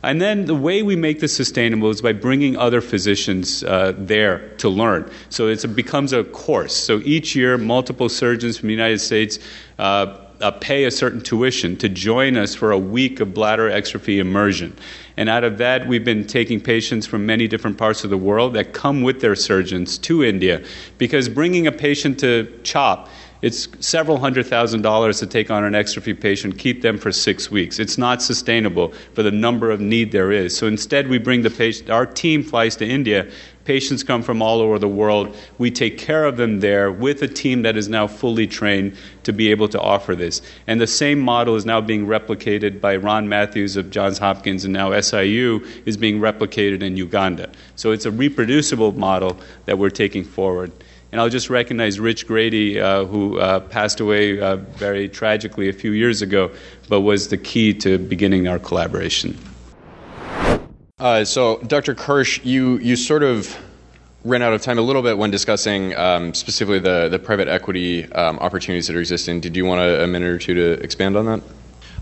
And 0.03 0.21
then 0.21 0.47
the 0.47 0.55
way 0.57 0.83
we 0.83 0.97
make 0.97 1.21
this 1.21 1.35
sustainable 1.35 1.89
is 1.91 2.03
by 2.03 2.13
bringing 2.13 2.57
other 2.57 2.81
physicians 2.81 3.63
uh, 3.63 3.95
there 3.97 4.49
to 4.57 4.69
learn. 4.69 5.09
So 5.31 5.47
it 5.47 5.65
becomes 5.77 6.13
a 6.13 6.25
course. 6.25 6.75
So 6.75 7.01
each 7.05 7.37
year, 7.37 7.57
multiple 7.57 8.09
surgeons 8.09 8.59
from 8.59 8.67
the 8.67 8.73
United 8.73 9.01
States 9.01 9.39
uh, 9.79 10.19
uh, 10.41 10.51
pay 10.51 10.85
a 10.85 10.91
certain 10.91 11.21
tuition 11.21 11.77
to 11.77 11.89
join 11.89 12.37
us 12.37 12.53
for 12.53 12.73
a 12.73 12.79
week 12.79 13.21
of 13.21 13.33
bladder 13.33 13.71
exstrophy 13.71 14.19
immersion. 14.19 14.77
And 15.17 15.29
out 15.29 15.45
of 15.45 15.59
that, 15.59 15.87
we've 15.87 16.05
been 16.05 16.27
taking 16.27 16.61
patients 16.61 17.07
from 17.07 17.25
many 17.27 17.47
different 17.47 17.79
parts 17.79 18.03
of 18.03 18.11
the 18.11 18.19
world 18.19 18.55
that 18.55 18.73
come 18.73 19.03
with 19.03 19.21
their 19.21 19.37
surgeons 19.37 19.99
to 19.99 20.25
India. 20.25 20.65
Because 20.99 21.29
bringing 21.29 21.69
a 21.69 21.73
patient 21.73 22.19
to 22.21 22.53
CHOP 22.65 23.09
it's 23.43 23.67
several 23.81 24.19
hundred 24.19 24.47
thousand 24.47 24.83
dollars 24.83 25.19
to 25.19 25.27
take 25.27 25.51
on 25.51 25.65
an 25.65 25.73
exstrophy 25.73 26.19
patient, 26.19 26.59
keep 26.59 26.81
them 26.81 26.97
for 26.97 27.11
six 27.11 27.51
weeks. 27.51 27.81
It's 27.81 27.99
not 27.99 28.23
sustainable 28.23 28.93
for 29.15 29.25
the 29.25 29.33
number 29.33 29.73
of 29.73 29.81
need 29.81 30.13
there 30.13 30.31
is. 30.31 30.57
So 30.57 30.69
instead, 30.69 31.09
we 31.09 31.19
bring 31.19 31.43
the 31.43 31.51
patient, 31.51 31.91
our 31.91 32.07
team 32.07 32.45
flies 32.45 32.77
to 32.77 32.87
India. 32.87 33.29
Patients 33.65 34.03
come 34.03 34.23
from 34.23 34.43
all 34.43 34.61
over 34.61 34.79
the 34.79 34.89
world. 34.89 35.37
We 35.59 35.71
take 35.71 35.99
care 35.99 36.25
of 36.25 36.37
them 36.37 36.61
there 36.61 36.91
with 36.91 37.23
a 37.23 37.29
team 37.29 37.63
that 37.63 37.77
is 37.77 37.89
now 37.89 38.09
fully 38.09 38.47
trained 38.47 38.97
to 39.23 39.33
be 39.33 39.51
able 39.51 39.69
to 39.69 39.81
offer 39.81 40.17
this. 40.17 40.43
And 40.67 40.81
the 40.81 40.87
same 40.87 41.21
model 41.21 41.55
is 41.55 41.65
now 41.65 41.81
being 41.81 42.07
replicated 42.07 42.81
by 42.81 42.97
Ron 42.97 43.29
Mathews 43.29 43.77
of 43.77 43.91
Johns 43.91 44.19
Hopkins, 44.19 44.65
and 44.65 44.73
now 44.73 44.99
SIU 45.01 45.65
is 45.85 45.97
being 45.97 46.19
replicated 46.19 46.83
in 46.83 46.97
Uganda. 46.97 47.51
So 47.77 47.93
it's 47.93 48.05
a 48.05 48.11
reproducible 48.11 48.93
model 48.93 49.39
that 49.67 49.79
we're 49.79 49.91
taking 49.91 50.25
forward. 50.25 50.73
And 51.13 51.21
I'll 51.21 51.29
just 51.29 51.51
recognize 51.51 52.01
Rich 52.01 52.27
Grady, 52.27 52.81
uh, 52.81 53.05
who 53.05 53.39
uh, 53.39 53.61
passed 53.61 54.01
away 54.01 54.41
uh, 54.41 54.57
very 54.57 55.11
tragically 55.11 55.69
a 55.69 55.73
few 55.75 55.93
years 55.93 56.23
ago, 56.23 56.51
but 56.89 57.03
was 57.03 57.29
the 57.29 57.37
key 57.37 57.75
to 57.75 57.99
beginning 57.99 58.49
our 58.49 58.59
collaboration. 58.59 59.39
Uh, 60.99 61.25
so, 61.25 61.59
Dr. 61.67 61.95
Kirsh, 61.95 62.43
you, 62.45 62.79
you 62.79 62.97
sort 62.97 63.23
of 63.23 63.59
ran 64.25 64.41
out 64.41 64.55
of 64.55 64.63
time 64.63 64.79
a 64.79 64.83
little 64.83 65.03
bit 65.03 65.19
when 65.19 65.31
discussing 65.31 65.95
um, 65.97 66.33
specifically 66.33 66.79
the, 66.79 67.11
the 67.11 67.19
private 67.19 67.49
equity 67.49 68.11
um, 68.13 68.39
opportunities 68.39 68.87
that 68.87 68.97
are 68.97 69.01
existing. 69.01 69.41
Did 69.41 69.55
you 69.55 69.67
want 69.67 69.83
a, 69.83 70.05
a 70.05 70.07
minute 70.07 70.29
or 70.29 70.39
two 70.39 70.55
to 70.55 70.83
expand 70.83 71.17
on 71.17 71.27
that? 71.27 71.43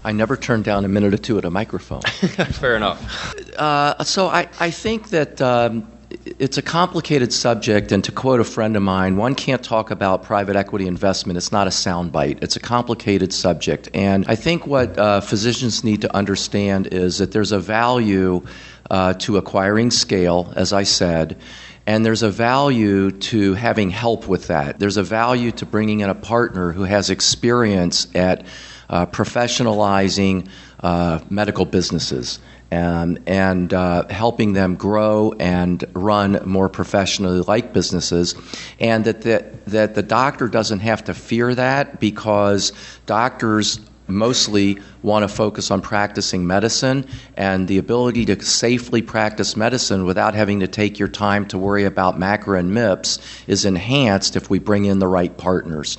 I 0.05 0.13
never 0.13 0.37
turned 0.37 0.65
down 0.65 0.85
a 0.85 0.89
minute 0.89 1.15
or 1.15 1.19
two 1.19 1.37
at 1.37 1.45
a 1.45 1.51
microphone. 1.51 2.03
Fair 2.03 2.77
enough. 2.77 3.35
Uh, 3.59 4.05
so 4.05 4.29
I, 4.29 4.49
I 4.61 4.71
think 4.71 5.11
that 5.11 5.41
um, 5.43 5.87
it's 6.25 6.59
a 6.59 6.63
complicated 6.63 7.33
subject, 7.33 7.93
and 7.93 8.05
to 8.05 8.13
quote 8.13 8.41
a 8.41 8.45
friend 8.45 8.77
of 8.77 8.83
mine, 8.83 9.17
one 9.17 9.35
can't 9.35 9.63
talk 9.63 9.91
about 9.91 10.23
private 10.23 10.55
equity 10.55 10.87
investment. 10.87 11.37
It's 11.37 11.53
not 11.53 11.67
a 11.67 11.71
soundbite. 11.71 12.43
It's 12.43 12.57
a 12.57 12.61
complicated 12.61 13.33
subject. 13.33 13.89
And 13.95 14.27
I 14.29 14.35
think 14.35 14.67
what 14.67 14.99
uh, 14.99 15.21
physicians 15.23 15.83
need 15.83 16.03
to 16.03 16.15
understand 16.15 16.89
is 16.89 17.19
that 17.19 17.33
there's 17.33 17.53
a 17.53 17.59
value 17.59 18.45
uh, 18.91 19.15
to 19.15 19.39
acquiring 19.39 19.91
scale, 19.91 20.53
as 20.57 20.73
I 20.73 20.83
said, 20.83 21.39
and 21.87 22.05
there's 22.05 22.23
a 22.23 22.31
value 22.31 23.11
to 23.11 23.55
having 23.55 23.91
help 23.91 24.29
with 24.29 24.49
that. 24.49 24.79
There's 24.79 24.99
a 24.99 25.03
value 25.03 25.53
to 25.53 25.67
bringing 25.67 26.01
in 26.01 26.11
a 26.11 26.15
partner 26.15 26.73
who 26.73 26.83
has 26.83 27.09
experience 27.09 28.07
at 28.15 28.45
uh, 28.91 29.07
professionalizing 29.07 30.49
uh, 30.81 31.21
medical 31.31 31.65
businesses 31.65 32.41
and, 32.71 33.21
and 33.27 33.75
uh, 33.75 34.07
helping 34.09 34.53
them 34.53 34.77
grow 34.77 35.33
and 35.39 35.85
run 35.93 36.41
more 36.45 36.69
professionally 36.69 37.41
like 37.41 37.73
businesses. 37.73 38.35
And 38.79 39.05
that 39.05 39.23
the, 39.23 39.45
that 39.69 39.95
the 39.95 40.03
doctor 40.03 40.49
doesn't 40.49 40.81
have 40.81 41.05
to 41.05 41.15
fear 41.15 41.55
that 41.55 42.01
because 42.01 42.73
doctors 43.07 43.81
mostly 44.11 44.79
want 45.03 45.23
to 45.23 45.29
focus 45.29 45.71
on 45.71 45.81
practicing 45.81 46.47
medicine 46.47 47.07
and 47.37 47.69
the 47.69 47.79
ability 47.79 48.27
to 48.27 48.43
safely 48.43 49.03
practice 49.03 49.57
medicine 49.57 50.05
without 50.05 50.35
having 50.35 50.61
to 50.61 50.69
take 50.69 50.99
your 50.99 51.09
time 51.09 51.47
to 51.47 51.59
worry 51.59 51.85
about 51.85 52.19
MACRA 52.19 52.59
and 52.59 52.73
MIPS 52.73 53.21
is 53.47 53.65
enhanced 53.65 54.37
if 54.37 54.51
we 54.51 54.59
bring 54.59 54.85
in 54.85 54.99
the 54.99 55.07
right 55.07 55.37
partners. 55.37 55.97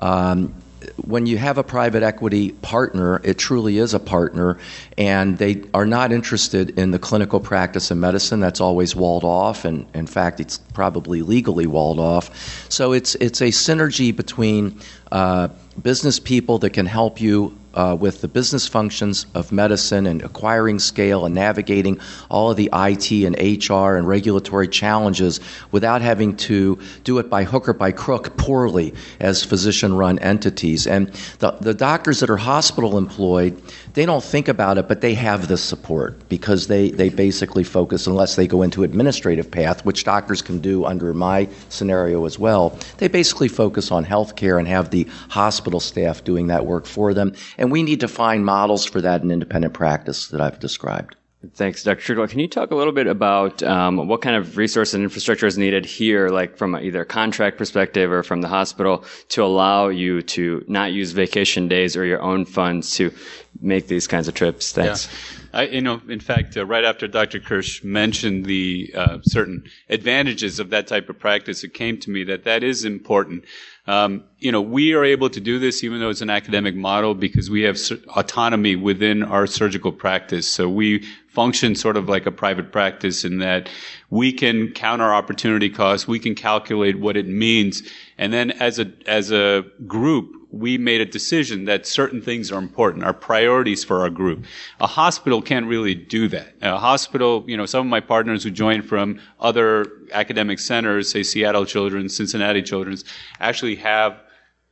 Um, 0.00 0.54
when 0.96 1.26
you 1.26 1.38
have 1.38 1.58
a 1.58 1.64
private 1.64 2.02
equity 2.02 2.52
partner, 2.52 3.20
it 3.24 3.38
truly 3.38 3.78
is 3.78 3.94
a 3.94 3.98
partner, 4.00 4.58
and 4.96 5.38
they 5.38 5.62
are 5.74 5.86
not 5.86 6.12
interested 6.12 6.78
in 6.78 6.90
the 6.90 6.98
clinical 6.98 7.40
practice 7.40 7.90
of 7.90 7.98
medicine. 7.98 8.40
That's 8.40 8.60
always 8.60 8.94
walled 8.94 9.24
off, 9.24 9.64
and 9.64 9.86
in 9.94 10.06
fact, 10.06 10.40
it's 10.40 10.58
probably 10.58 11.22
legally 11.22 11.66
walled 11.66 11.98
off. 11.98 12.70
So 12.70 12.92
it's 12.92 13.14
it's 13.16 13.40
a 13.40 13.48
synergy 13.48 14.14
between 14.14 14.80
uh, 15.14 15.48
business 15.80 16.18
people 16.18 16.58
that 16.58 16.70
can 16.70 16.86
help 16.86 17.20
you 17.20 17.56
uh, 17.74 17.96
with 17.98 18.20
the 18.20 18.28
business 18.28 18.68
functions 18.68 19.26
of 19.34 19.52
medicine 19.52 20.06
and 20.06 20.22
acquiring 20.22 20.78
scale 20.78 21.26
and 21.26 21.34
navigating 21.34 22.00
all 22.30 22.50
of 22.50 22.56
the 22.56 22.70
IT 22.72 23.10
and 23.10 23.36
HR 23.36 23.96
and 23.96 24.06
regulatory 24.06 24.68
challenges 24.68 25.40
without 25.72 26.00
having 26.00 26.36
to 26.36 26.78
do 27.02 27.18
it 27.18 27.28
by 27.28 27.44
hook 27.44 27.68
or 27.68 27.72
by 27.72 27.90
crook 27.90 28.36
poorly 28.36 28.94
as 29.20 29.44
physician 29.44 29.96
run 29.96 30.18
entities. 30.20 30.86
And 30.86 31.08
the, 31.40 31.52
the 31.60 31.74
doctors 31.74 32.20
that 32.20 32.30
are 32.30 32.36
hospital 32.36 32.96
employed, 32.96 33.60
they 33.94 34.06
don't 34.06 34.22
think 34.22 34.48
about 34.48 34.78
it, 34.78 34.88
but 34.88 35.00
they 35.00 35.14
have 35.14 35.48
the 35.48 35.58
support 35.58 36.28
because 36.28 36.68
they, 36.68 36.90
they 36.90 37.08
basically 37.08 37.64
focus, 37.64 38.06
unless 38.06 38.36
they 38.36 38.46
go 38.46 38.62
into 38.62 38.84
administrative 38.84 39.50
path, 39.50 39.84
which 39.84 40.04
doctors 40.04 40.42
can 40.42 40.58
do 40.58 40.84
under 40.84 41.12
my 41.12 41.48
scenario 41.68 42.24
as 42.24 42.38
well, 42.38 42.78
they 42.98 43.08
basically 43.08 43.48
focus 43.48 43.90
on 43.90 44.04
healthcare 44.04 44.58
and 44.58 44.68
have 44.68 44.90
the 44.90 45.03
hospital 45.28 45.80
staff 45.80 46.24
doing 46.24 46.48
that 46.48 46.66
work 46.66 46.86
for 46.86 47.14
them. 47.14 47.34
And 47.58 47.70
we 47.70 47.82
need 47.82 48.00
to 48.00 48.08
find 48.08 48.44
models 48.44 48.84
for 48.84 49.00
that 49.00 49.22
in 49.22 49.30
independent 49.30 49.74
practice 49.74 50.28
that 50.28 50.40
I've 50.40 50.58
described. 50.58 51.16
Thanks, 51.52 51.82
Dr. 51.82 52.00
Treadwell. 52.00 52.28
Can 52.28 52.40
you 52.40 52.48
talk 52.48 52.70
a 52.70 52.74
little 52.74 52.92
bit 52.92 53.06
about 53.06 53.62
um, 53.62 54.08
what 54.08 54.22
kind 54.22 54.36
of 54.36 54.56
resource 54.56 54.94
and 54.94 55.02
infrastructure 55.02 55.46
is 55.46 55.58
needed 55.58 55.84
here, 55.84 56.28
like 56.28 56.56
from 56.56 56.74
either 56.76 57.02
a 57.02 57.06
contract 57.06 57.58
perspective 57.58 58.10
or 58.10 58.22
from 58.22 58.40
the 58.40 58.48
hospital, 58.48 59.04
to 59.30 59.42
allow 59.42 59.88
you 59.88 60.22
to 60.22 60.64
not 60.68 60.92
use 60.92 61.12
vacation 61.12 61.68
days 61.68 61.96
or 61.96 62.04
your 62.04 62.22
own 62.22 62.44
funds 62.44 62.94
to 62.96 63.12
make 63.60 63.88
these 63.88 64.06
kinds 64.06 64.28
of 64.28 64.34
trips? 64.34 64.72
Thanks. 64.72 65.06
Yeah. 65.06 65.40
I, 65.54 65.66
you 65.66 65.80
know, 65.80 66.00
in 66.08 66.20
fact, 66.20 66.56
uh, 66.56 66.66
right 66.66 66.84
after 66.84 67.06
Dr. 67.06 67.38
Kirsh 67.38 67.84
mentioned 67.84 68.46
the 68.46 68.92
uh, 68.96 69.18
certain 69.22 69.64
advantages 69.88 70.58
of 70.58 70.70
that 70.70 70.88
type 70.88 71.08
of 71.08 71.18
practice, 71.18 71.62
it 71.62 71.74
came 71.74 71.98
to 72.00 72.10
me 72.10 72.24
that 72.24 72.44
that 72.44 72.64
is 72.64 72.84
important. 72.84 73.44
Um, 73.86 74.24
you 74.38 74.50
know, 74.50 74.62
we 74.62 74.94
are 74.94 75.04
able 75.04 75.28
to 75.28 75.40
do 75.40 75.58
this 75.58 75.84
even 75.84 76.00
though 76.00 76.08
it's 76.08 76.22
an 76.22 76.30
academic 76.30 76.74
model 76.74 77.14
because 77.14 77.50
we 77.50 77.62
have 77.62 77.78
autonomy 78.16 78.76
within 78.76 79.22
our 79.22 79.46
surgical 79.46 79.92
practice. 79.92 80.48
So 80.48 80.68
we 80.70 81.04
function 81.28 81.74
sort 81.74 81.98
of 81.98 82.08
like 82.08 82.24
a 82.24 82.30
private 82.30 82.72
practice 82.72 83.24
in 83.24 83.38
that 83.38 83.68
we 84.08 84.32
can 84.32 84.70
count 84.70 85.02
our 85.02 85.12
opportunity 85.12 85.68
costs, 85.68 86.08
we 86.08 86.18
can 86.18 86.34
calculate 86.34 86.98
what 86.98 87.16
it 87.16 87.26
means, 87.26 87.82
and 88.18 88.32
then 88.32 88.50
as 88.52 88.78
a 88.78 88.92
as 89.06 89.30
a 89.32 89.64
group, 89.86 90.32
we 90.50 90.78
made 90.78 91.00
a 91.00 91.04
decision 91.04 91.64
that 91.64 91.86
certain 91.86 92.22
things 92.22 92.52
are 92.52 92.58
important, 92.58 93.04
are 93.04 93.12
priorities 93.12 93.82
for 93.82 94.00
our 94.00 94.10
group. 94.10 94.44
A 94.80 94.86
hospital 94.86 95.42
can't 95.42 95.66
really 95.66 95.94
do 95.94 96.28
that. 96.28 96.54
A 96.62 96.78
hospital, 96.78 97.44
you 97.46 97.56
know, 97.56 97.66
some 97.66 97.86
of 97.86 97.90
my 97.90 98.00
partners 98.00 98.44
who 98.44 98.50
joined 98.50 98.84
from 98.84 99.20
other 99.40 99.86
academic 100.12 100.60
centers, 100.60 101.10
say 101.10 101.22
Seattle 101.22 101.66
Children's, 101.66 102.16
Cincinnati 102.16 102.62
Children's, 102.62 103.04
actually 103.40 103.76
have 103.76 104.20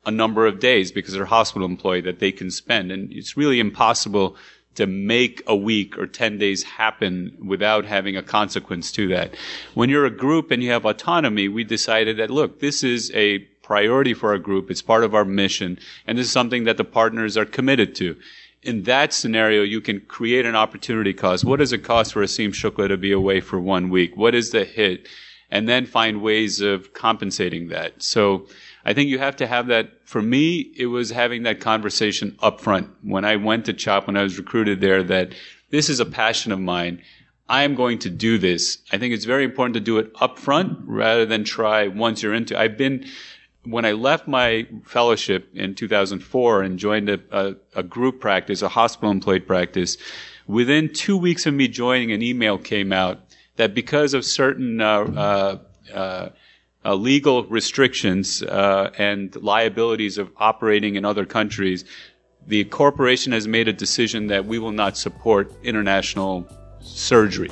a 0.05 0.11
number 0.11 0.46
of 0.46 0.61
days 0.61 0.92
because 0.92 1.14
they're 1.14 1.24
hospital 1.24 1.66
employed 1.66 2.05
that 2.05 2.18
they 2.18 2.33
can 2.33 2.50
spend. 2.50 2.92
And 2.92 3.12
it's 3.12 3.37
really 3.37 3.61
impossible 3.61 4.37
to 4.75 4.87
make 4.87 5.43
a 5.47 5.55
week 5.55 5.99
or 5.99 6.07
10 6.07 6.39
days 6.39 6.63
happen 6.63 7.37
without 7.45 7.85
having 7.85 8.17
a 8.17 8.23
consequence 8.23 8.91
to 8.93 9.09
that. 9.09 9.35
When 9.75 9.91
you're 9.91 10.07
a 10.07 10.11
group 10.11 10.51
and 10.51 10.63
you 10.63 10.71
have 10.71 10.87
autonomy, 10.87 11.49
we 11.49 11.65
decided 11.65 12.17
that, 12.17 12.31
look, 12.31 12.61
this 12.61 12.83
is 12.83 13.11
a 13.15 13.41
priority 13.63 14.15
for 14.15 14.31
our 14.31 14.39
group. 14.39 14.71
It's 14.71 14.83
part 14.83 15.05
of 15.05 15.15
our 15.15 15.25
mission. 15.25 15.79
And 16.07 16.19
this 16.19 16.27
is 16.27 16.33
something 16.33 16.65
that 16.65 16.77
the 16.77 16.85
partners 16.85 17.37
are 17.37 17.45
committed 17.45 17.95
to. 17.97 18.17
In 18.63 18.85
that 18.85 19.13
scenario, 19.13 19.63
you 19.63 19.81
can 19.81 20.01
create 20.01 20.47
an 20.47 20.55
opportunity 20.55 21.13
cost. 21.13 21.45
What 21.45 21.59
does 21.59 21.73
it 21.73 21.79
cost 21.79 22.13
for 22.13 22.23
Aseem 22.23 22.51
Shukla 22.51 22.89
to 22.89 22.97
be 22.97 23.13
away 23.13 23.41
for 23.41 23.59
one 23.59 23.91
week? 23.91 24.17
What 24.17 24.35
is 24.35 24.51
the 24.51 24.65
hit? 24.65 25.09
And 25.51 25.69
then 25.69 25.85
find 25.85 26.23
ways 26.23 26.61
of 26.61 26.95
compensating 26.95 27.69
that. 27.69 28.03
So, 28.03 28.47
I 28.85 28.92
think 28.95 29.09
you 29.09 29.18
have 29.18 29.37
to 29.37 29.47
have 29.47 29.68
that. 29.68 29.90
For 30.05 30.23
me, 30.23 30.73
it 30.77 30.87
was 30.87 31.11
having 31.11 31.45
that 31.45 31.61
conversation 31.61 32.37
up 32.40 32.61
front 32.61 32.90
when 33.03 33.25
I 33.25 33.37
went 33.37 33.66
to 33.66 33.73
CHOP, 33.73 34.07
when 34.07 34.16
I 34.16 34.23
was 34.23 34.38
recruited 34.38 34.81
there, 34.81 35.03
that 35.05 35.35
this 35.71 35.88
is 35.88 36.01
a 36.01 36.07
passion 36.07 36.53
of 36.53 36.61
mine. 36.61 37.03
I 37.49 37.64
am 37.64 37.75
going 37.75 37.99
to 38.01 38.11
do 38.11 38.38
this. 38.38 38.79
I 38.92 38.99
think 38.99 39.12
it's 39.14 39.25
very 39.25 39.45
important 39.45 39.75
to 39.75 39.81
do 39.81 39.99
it 39.99 40.11
up 40.21 40.38
front 40.38 40.79
rather 40.85 41.27
than 41.27 41.45
try 41.45 41.88
once 41.88 42.23
you're 42.23 42.35
into. 42.35 42.59
I've 42.59 42.79
been, 42.79 43.07
when 43.64 43.85
I 43.85 43.92
left 43.92 44.27
my 44.27 44.66
fellowship 44.85 45.49
in 45.55 45.75
2004 45.75 46.62
and 46.62 46.79
joined 46.79 47.11
a, 47.11 47.21
a, 47.31 47.55
a 47.77 47.83
group 47.83 48.21
practice, 48.21 48.62
a 48.62 48.68
hospital 48.68 49.11
employed 49.11 49.47
practice, 49.47 49.97
within 50.47 50.92
two 50.92 51.16
weeks 51.16 51.47
of 51.47 51.55
me 51.55 51.68
joining, 51.68 52.12
an 52.12 52.23
email 52.23 52.59
came 52.59 52.92
out 52.92 53.21
that 53.57 53.75
because 53.75 54.14
of 54.14 54.25
certain 54.25 54.81
uh, 54.81 55.01
uh, 55.01 55.59
uh, 55.95 56.29
uh, 56.85 56.95
legal 56.95 57.45
restrictions 57.45 58.42
uh, 58.42 58.90
and 58.99 59.35
liabilities 59.37 60.18
of 60.18 60.31
operating 60.38 60.97
in 60.97 61.05
other 61.05 61.25
countries, 61.25 61.85
the 62.47 62.64
corporation 62.64 63.33
has 63.33 63.47
made 63.47 63.68
a 63.68 63.73
decision 63.73 64.27
that 64.27 64.45
we 64.45 64.59
will 64.59 64.73
not 64.73 64.97
support 64.97 65.53
international 65.62 66.47
surgery. 66.81 67.51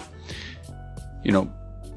You 1.23 1.33
know, 1.33 1.53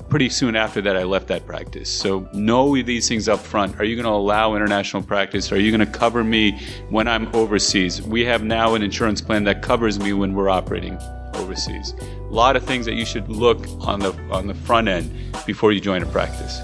pretty 0.09 0.29
soon 0.29 0.55
after 0.55 0.79
that, 0.81 0.95
I 0.95 1.03
left 1.03 1.27
that 1.29 1.47
practice. 1.47 1.89
So 1.89 2.29
know 2.33 2.79
these 2.83 3.07
things 3.07 3.27
up 3.27 3.39
front. 3.39 3.79
Are 3.79 3.83
you 3.83 3.95
going 3.95 4.05
to 4.05 4.11
allow 4.11 4.53
international 4.53 5.01
practice? 5.01 5.51
Are 5.51 5.59
you 5.59 5.71
going 5.75 5.91
to 5.91 5.99
cover 5.99 6.23
me 6.23 6.59
when 6.89 7.07
I'm 7.07 7.33
overseas? 7.35 8.01
We 8.01 8.23
have 8.25 8.43
now 8.43 8.75
an 8.75 8.83
insurance 8.83 9.21
plan 9.21 9.43
that 9.45 9.63
covers 9.63 9.97
me 9.97 10.13
when 10.13 10.35
we're 10.35 10.49
operating 10.49 10.99
overseas. 11.33 11.95
A 11.99 12.33
lot 12.33 12.55
of 12.55 12.63
things 12.63 12.85
that 12.85 12.93
you 12.93 13.05
should 13.05 13.27
look 13.27 13.65
on 13.79 14.01
the 14.01 14.13
on 14.29 14.45
the 14.45 14.53
front 14.53 14.87
end 14.87 15.11
before 15.47 15.71
you 15.71 15.81
join 15.81 16.03
a 16.03 16.05
practice. 16.05 16.61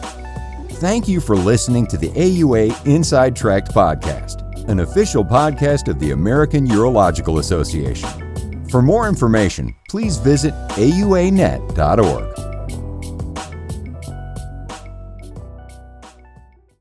Thank 0.80 1.10
you 1.10 1.20
for 1.20 1.36
listening 1.36 1.88
to 1.88 1.98
the 1.98 2.08
AUA 2.12 2.86
Inside 2.88 3.36
Track 3.36 3.66
podcast, 3.66 4.70
an 4.70 4.80
official 4.80 5.26
podcast 5.26 5.90
of 5.90 6.00
the 6.00 6.12
American 6.12 6.66
Urological 6.66 7.40
Association. 7.40 8.70
For 8.70 8.82
more 8.82 9.10
information, 9.10 9.76
please 9.90 10.16
visit 10.16 10.54
auanet.org. 10.78 12.39